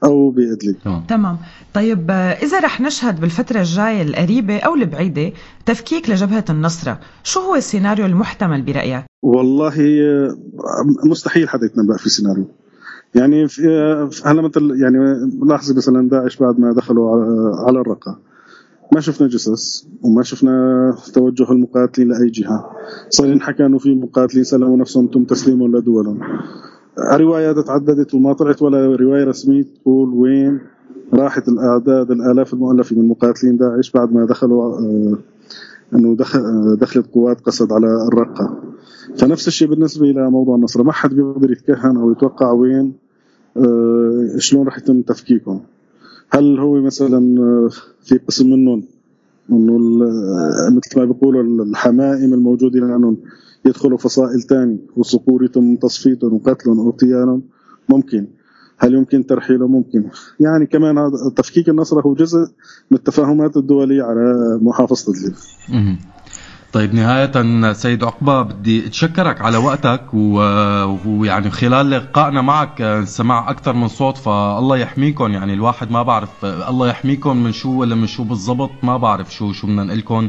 أو 0.04 0.30
بإدلب. 0.30 0.76
تمام. 1.08 1.36
طيب 1.74 2.10
آه، 2.10 2.14
إذا 2.32 2.60
رح 2.60 2.80
نشهد 2.80 3.20
بالفترة 3.20 3.58
الجاية 3.60 4.02
القريبة 4.02 4.58
أو 4.58 4.74
البعيدة 4.74 5.32
تفكيك 5.66 6.10
لجبهة 6.10 6.44
النصرة 6.50 6.98
شو 7.22 7.40
هو 7.40 7.54
السيناريو 7.54 8.06
المحتمل 8.06 8.62
برأيك؟ 8.62 9.04
والله 9.22 9.74
آه، 9.80 10.36
مستحيل 11.04 11.48
حدا 11.48 11.66
يتنبأ 11.66 11.96
في 11.96 12.08
سيناريو 12.10 12.44
يعني 13.14 13.46
هلا 14.24 14.42
مثل 14.42 14.78
يعني 14.82 14.98
لاحظي 15.46 15.74
مثلا 15.74 16.08
داعش 16.08 16.36
بعد 16.36 16.60
ما 16.60 16.72
دخلوا 16.72 17.10
على- 17.12 17.58
على 17.68 17.80
الرقة. 17.80 18.18
ما 18.94 19.00
شفنا 19.00 19.28
جثث 19.28 19.84
وما 20.02 20.22
شفنا 20.22 20.96
توجه 21.14 21.52
المقاتلين 21.52 22.08
لأي 22.08 22.30
جهة. 22.30 22.70
صار 23.08 23.28
ينحكى 23.28 23.66
إنه 23.66 23.78
في 23.78 23.94
مقاتلين 23.94 24.44
سلموا 24.44 24.76
نفسهم 24.76 25.06
تم 25.06 25.24
تسليمهم 25.24 25.76
لدولهم. 25.76 26.20
روايات 26.98 27.58
تعددت 27.58 28.14
وما 28.14 28.32
طلعت 28.32 28.62
ولا 28.62 28.96
رواية 28.96 29.24
رسمية 29.24 29.62
تقول 29.62 30.08
وين 30.08 30.60
راحت 31.14 31.48
الأعداد 31.48 32.10
الآلاف 32.10 32.54
المؤلفة 32.54 32.96
من 32.96 33.08
مقاتلين 33.08 33.56
داعش 33.56 33.90
بعد 33.90 34.12
ما 34.12 34.26
دخلوا 34.26 34.78
آه، 34.78 35.18
إنه 35.94 36.16
دخل 36.16 36.38
آه، 36.38 36.76
دخلت 36.80 37.06
قوات 37.14 37.40
قصد 37.40 37.72
على 37.72 38.06
الرقة. 38.08 38.58
فنفس 39.16 39.48
الشيء 39.48 39.68
بالنسبة 39.68 40.10
إلى 40.10 40.30
موضوع 40.30 40.56
النصر 40.56 40.82
ما 40.82 40.92
حد 40.92 41.14
بيقدر 41.14 41.50
يتكهن 41.50 41.96
أو 41.96 42.10
يتوقع 42.10 42.52
وين 42.52 42.92
آه، 43.56 44.38
شلون 44.38 44.66
راح 44.66 44.78
يتم 44.78 45.02
تفكيكهم. 45.02 45.60
هل 46.34 46.58
هو 46.58 46.80
مثلا 46.80 47.40
آه، 47.40 47.68
في 48.02 48.18
قسم 48.18 48.50
منهم 48.50 48.84
انه 49.50 49.72
آه، 50.04 50.70
مثل 50.70 50.98
ما 50.98 51.04
بيقولوا 51.04 51.64
الحمائم 51.64 52.34
الموجودين 52.34 52.84
عنهم 52.84 53.16
يدخلوا 53.64 53.98
فصائل 53.98 54.42
ثاني 54.42 54.78
والصقور 54.96 55.44
يتم 55.44 55.76
تصفيتهم 55.76 56.34
وقتلهم 56.34 56.80
أو 56.80 56.90
اغتيالهم 56.90 57.42
ممكن. 57.88 58.26
هل 58.78 58.94
يمكن 58.94 59.26
ترحيله 59.26 59.66
ممكن. 59.66 60.04
يعني 60.40 60.66
كمان 60.66 60.98
هذا 60.98 61.32
تفكيك 61.36 61.68
النصر 61.68 62.00
هو 62.00 62.14
جزء 62.14 62.38
من 62.90 62.98
التفاهمات 62.98 63.56
الدولية 63.56 64.02
على 64.02 64.58
محافظة 64.62 65.12
إدلب. 65.12 65.34
طيب 66.72 66.94
نهاية 66.94 67.72
سيد 67.72 68.04
عقبة 68.04 68.42
بدي 68.42 68.86
أتشكرك 68.86 69.40
على 69.40 69.56
وقتك 69.56 70.02
ويعني 70.14 71.50
خلال 71.50 71.90
لقائنا 71.90 72.40
معك 72.42 72.80
آه، 72.80 73.04
سمع 73.04 73.50
أكثر 73.50 73.72
من 73.72 73.88
صوت 73.88 74.16
فالله 74.18 74.76
يحميكم. 74.76 75.32
يعني 75.32 75.52
الواحد 75.54 75.90
ما 75.90 76.02
بعرف 76.02 76.44
آه، 76.44 76.70
الله 76.70 76.88
يحميكم 76.88 77.36
من 77.36 77.52
شو 77.52 77.70
ولا 77.80 77.94
من 77.94 78.06
شو 78.06 78.24
بالضبط 78.24 78.70
ما 78.82 78.96
بعرف 78.96 79.34
شو 79.34 79.52
شو 79.52 79.66
بدنا 79.66 79.84
نقلكم 79.84 80.28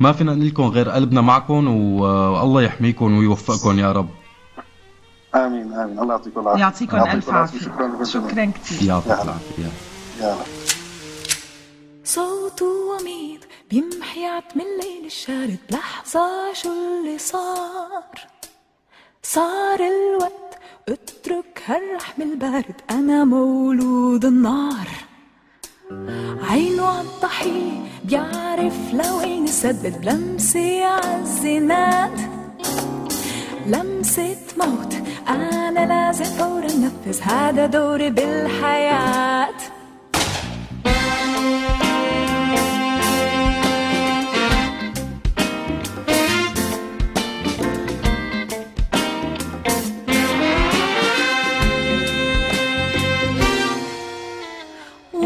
ما 0.00 0.12
فينا 0.12 0.34
نقلكم 0.34 0.62
غير 0.62 0.88
قلبنا 0.90 1.20
معكم 1.20 1.68
و- 1.68 2.02
والله 2.02 2.62
يحميكم 2.62 3.18
ويوفقكم 3.18 3.78
يا 3.78 3.92
رب. 3.92 4.08
آمين 5.34 5.72
آمين. 5.72 5.98
الله 5.98 6.14
يعطيكم 6.14 6.40
العافية. 6.40 6.60
يعطيكم 6.60 6.96
ألف 6.96 7.30
عافية. 7.30 7.58
شكرا 8.04 8.44
كثير. 8.64 8.88
يعطيك 8.88 9.12
العافية. 9.12 9.70
يلا 10.20 10.34
صوته 12.04 12.66
وميض 12.66 13.40
بيمحي 13.74 14.26
عتم 14.26 14.60
الليل 14.60 15.06
الشارد 15.06 15.58
بلحظة 15.70 16.52
شو 16.52 16.68
اللي 16.72 17.18
صار؟ 17.18 18.26
صار 19.22 19.80
الوقت 19.80 20.58
اترك 20.88 21.62
هالرحم 21.66 22.22
البارد 22.22 22.80
أنا 22.90 23.24
مولود 23.24 24.24
النار. 24.24 24.88
عينه 26.50 26.86
عالضحية 26.86 27.82
بيعرف 28.04 28.76
لوين 28.92 29.44
يسدد. 29.44 30.00
بلمسة 30.00 30.84
عالزناد 30.84 32.18
لمسة 33.66 34.36
موت 34.56 34.94
أنا 35.28 35.86
لازم 35.86 36.24
فورا 36.24 36.66
نفذ. 36.66 37.22
هذا 37.22 37.66
دوري 37.66 38.10
بالحياة. 38.10 39.54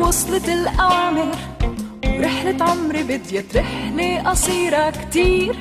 وصلت 0.09 0.49
الأوامر 0.49 1.37
ورحلة 2.05 2.65
عمري 2.65 3.03
بديت 3.03 3.57
رحلة 3.57 4.31
قصيرة 4.31 4.91
كتير. 4.91 5.57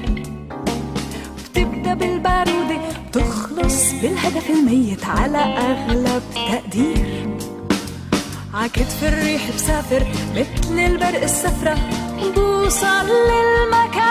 بتبدأ 1.38 1.94
بالبارودة 1.94 2.78
تخلص 3.14 3.92
بالهدف 3.92 4.50
الميت 4.50 5.06
على 5.06 5.38
أغلب 5.38 6.24
تقدير. 6.36 7.38
عكتف 8.54 9.04
الريح 9.04 9.42
بسافر 9.56 10.08
مثل 10.36 10.80
البرق 10.80 11.24
السفرة 11.24 11.78
بوصل 12.36 13.08
للمكان. 13.08 14.08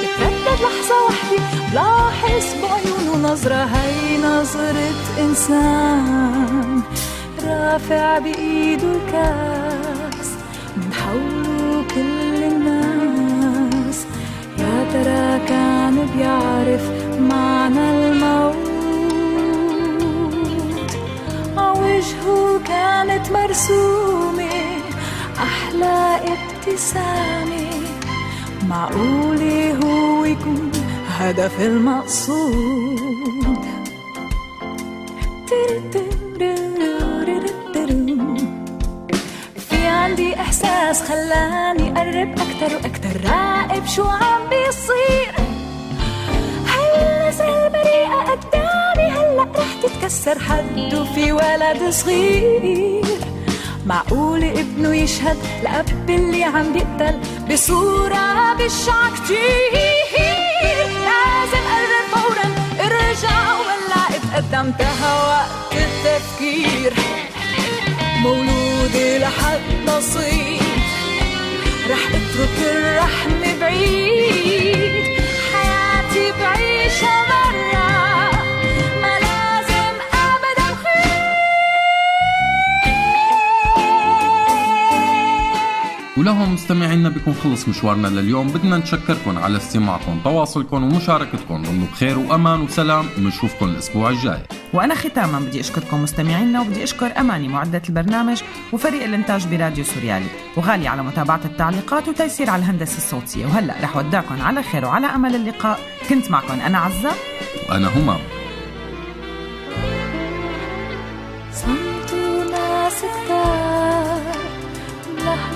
بتردد 0.00 0.60
لحظة 0.62 0.96
وحدة 1.08 1.70
بلاحظ 1.70 2.44
بعيونه 2.62 3.32
نظرة 3.32 3.64
هي 3.64 4.18
نظرة 4.18 4.94
إنسان. 5.20 6.82
رافع 7.44 8.18
بإيده 8.18 8.82
الكاس 8.92 10.28
من 10.76 10.92
حوله 10.92 11.84
كل 11.94 12.42
الناس 12.42 14.06
يا 14.58 14.84
ترى 14.92 15.48
كان 15.48 16.06
بيعرف 16.16 16.90
معنى 17.20 17.90
الموت؟ 17.90 18.72
عوجهه 21.56 22.60
كانت 22.66 23.30
مرسومة 23.32 24.50
أحلى 25.38 26.20
ابتسامة؟ 26.24 27.70
معقولة 28.68 29.74
هو 29.84 30.24
يكون 30.24 30.72
هدف 31.18 31.60
المقصود؟ 31.60 33.02
إحساس 40.92 41.08
خلاني 41.08 41.90
أقرب 41.90 42.34
أكتر 42.38 42.76
وأكتر 42.76 43.30
راقب 43.30 43.86
شو 43.86 44.02
عم 44.02 44.48
بيصير. 44.48 45.34
زي 47.38 47.68
بريئة 47.68 48.20
قدامي؟ 48.30 49.10
هلأ 49.10 49.46
رح 49.56 49.66
تتكسر 49.82 50.38
حد 50.38 51.06
في 51.14 51.32
ولد 51.32 51.90
صغير. 51.90 53.04
معقول 53.86 54.44
ابنه 54.44 54.94
يشهد 54.94 55.36
لأب 55.62 56.10
اللي 56.10 56.44
عم 56.44 56.72
بيقتل 56.72 57.20
بصورة 57.52 58.52
بشعة 58.52 59.14
كتير؟ 59.14 60.86
لازم 61.06 61.64
قرر 61.72 62.04
فورا 62.12 62.48
أرجع 62.80 63.52
ولا 63.60 64.16
اتقدم 64.16 64.66
انتهى 64.66 65.12
وقت 65.28 65.72
التفكير. 65.72 66.92
مولودي 68.22 69.18
لحد 69.18 69.60
نصيب. 69.86 70.81
رح 71.90 72.08
اترك 72.08 72.58
الرحم 72.58 73.58
بعيد. 73.60 75.04
حياتي 75.52 76.32
بعيشها 76.40 77.24
برا 77.28 77.51
ولهم 86.16 86.54
مستمعينا 86.54 87.08
بيكون 87.08 87.34
خلص 87.34 87.68
مشوارنا 87.68 88.08
لليوم. 88.08 88.48
بدنا 88.48 88.76
نشكركم 88.76 89.38
على 89.38 89.56
استماعكم 89.56 90.20
تواصلكم 90.24 90.82
ومشاركتكم. 90.82 91.62
ضمن 91.62 91.88
بخير 91.92 92.18
وأمان 92.18 92.60
وسلام 92.60 93.06
وبنشوفكم 93.18 93.68
الأسبوع 93.68 94.10
الجاي. 94.10 94.42
وأنا 94.72 94.94
ختاما 94.94 95.40
بدي 95.40 95.60
أشكركم 95.60 96.02
مستمعينا 96.02 96.60
وبدي 96.60 96.84
أشكر 96.84 97.18
أماني 97.18 97.48
معدة 97.48 97.82
البرنامج 97.88 98.42
وفريق 98.72 99.04
الإنتاج 99.04 99.46
براديو 99.46 99.84
سوريالي 99.84 100.26
وغالي 100.56 100.88
على 100.88 101.02
متابعة 101.02 101.40
التعليقات 101.44 102.08
وتيسير 102.08 102.50
على 102.50 102.62
الهندسة 102.62 102.96
الصوتية. 102.96 103.46
وهلأ 103.46 103.74
رح 103.82 103.96
ودعكم 103.96 104.42
على 104.42 104.62
خير 104.62 104.84
وعلى 104.84 105.06
أمل 105.06 105.34
اللقاء. 105.34 105.80
كنت 106.08 106.30
معكم 106.30 106.60
أنا 106.60 106.78
عزة. 106.78 107.12
وأنا 107.68 107.88
همام. 107.98 108.20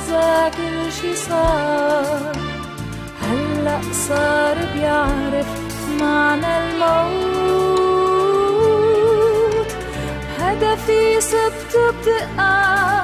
لحظة 0.07 0.49
كل 0.49 0.93
شي 0.93 1.15
صار 1.15 2.33
هلأ 3.23 3.81
صار 3.93 4.57
بيعرف 4.75 5.47
معنى 6.01 6.59
الموت. 6.59 7.67
هدفي 10.39 11.21
سبته 11.21 11.91
بدقة 11.91 13.03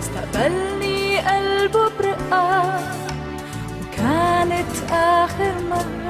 استقبلني 0.00 1.18
قلبه 1.18 1.88
برقة 1.98 2.80
وكانت 3.80 4.74
آخر 4.92 5.54
مرة 5.70 6.01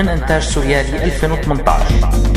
من 0.00 0.08
إنتاج 0.08 0.42
سوريالي 0.42 1.04
2018 1.04 2.29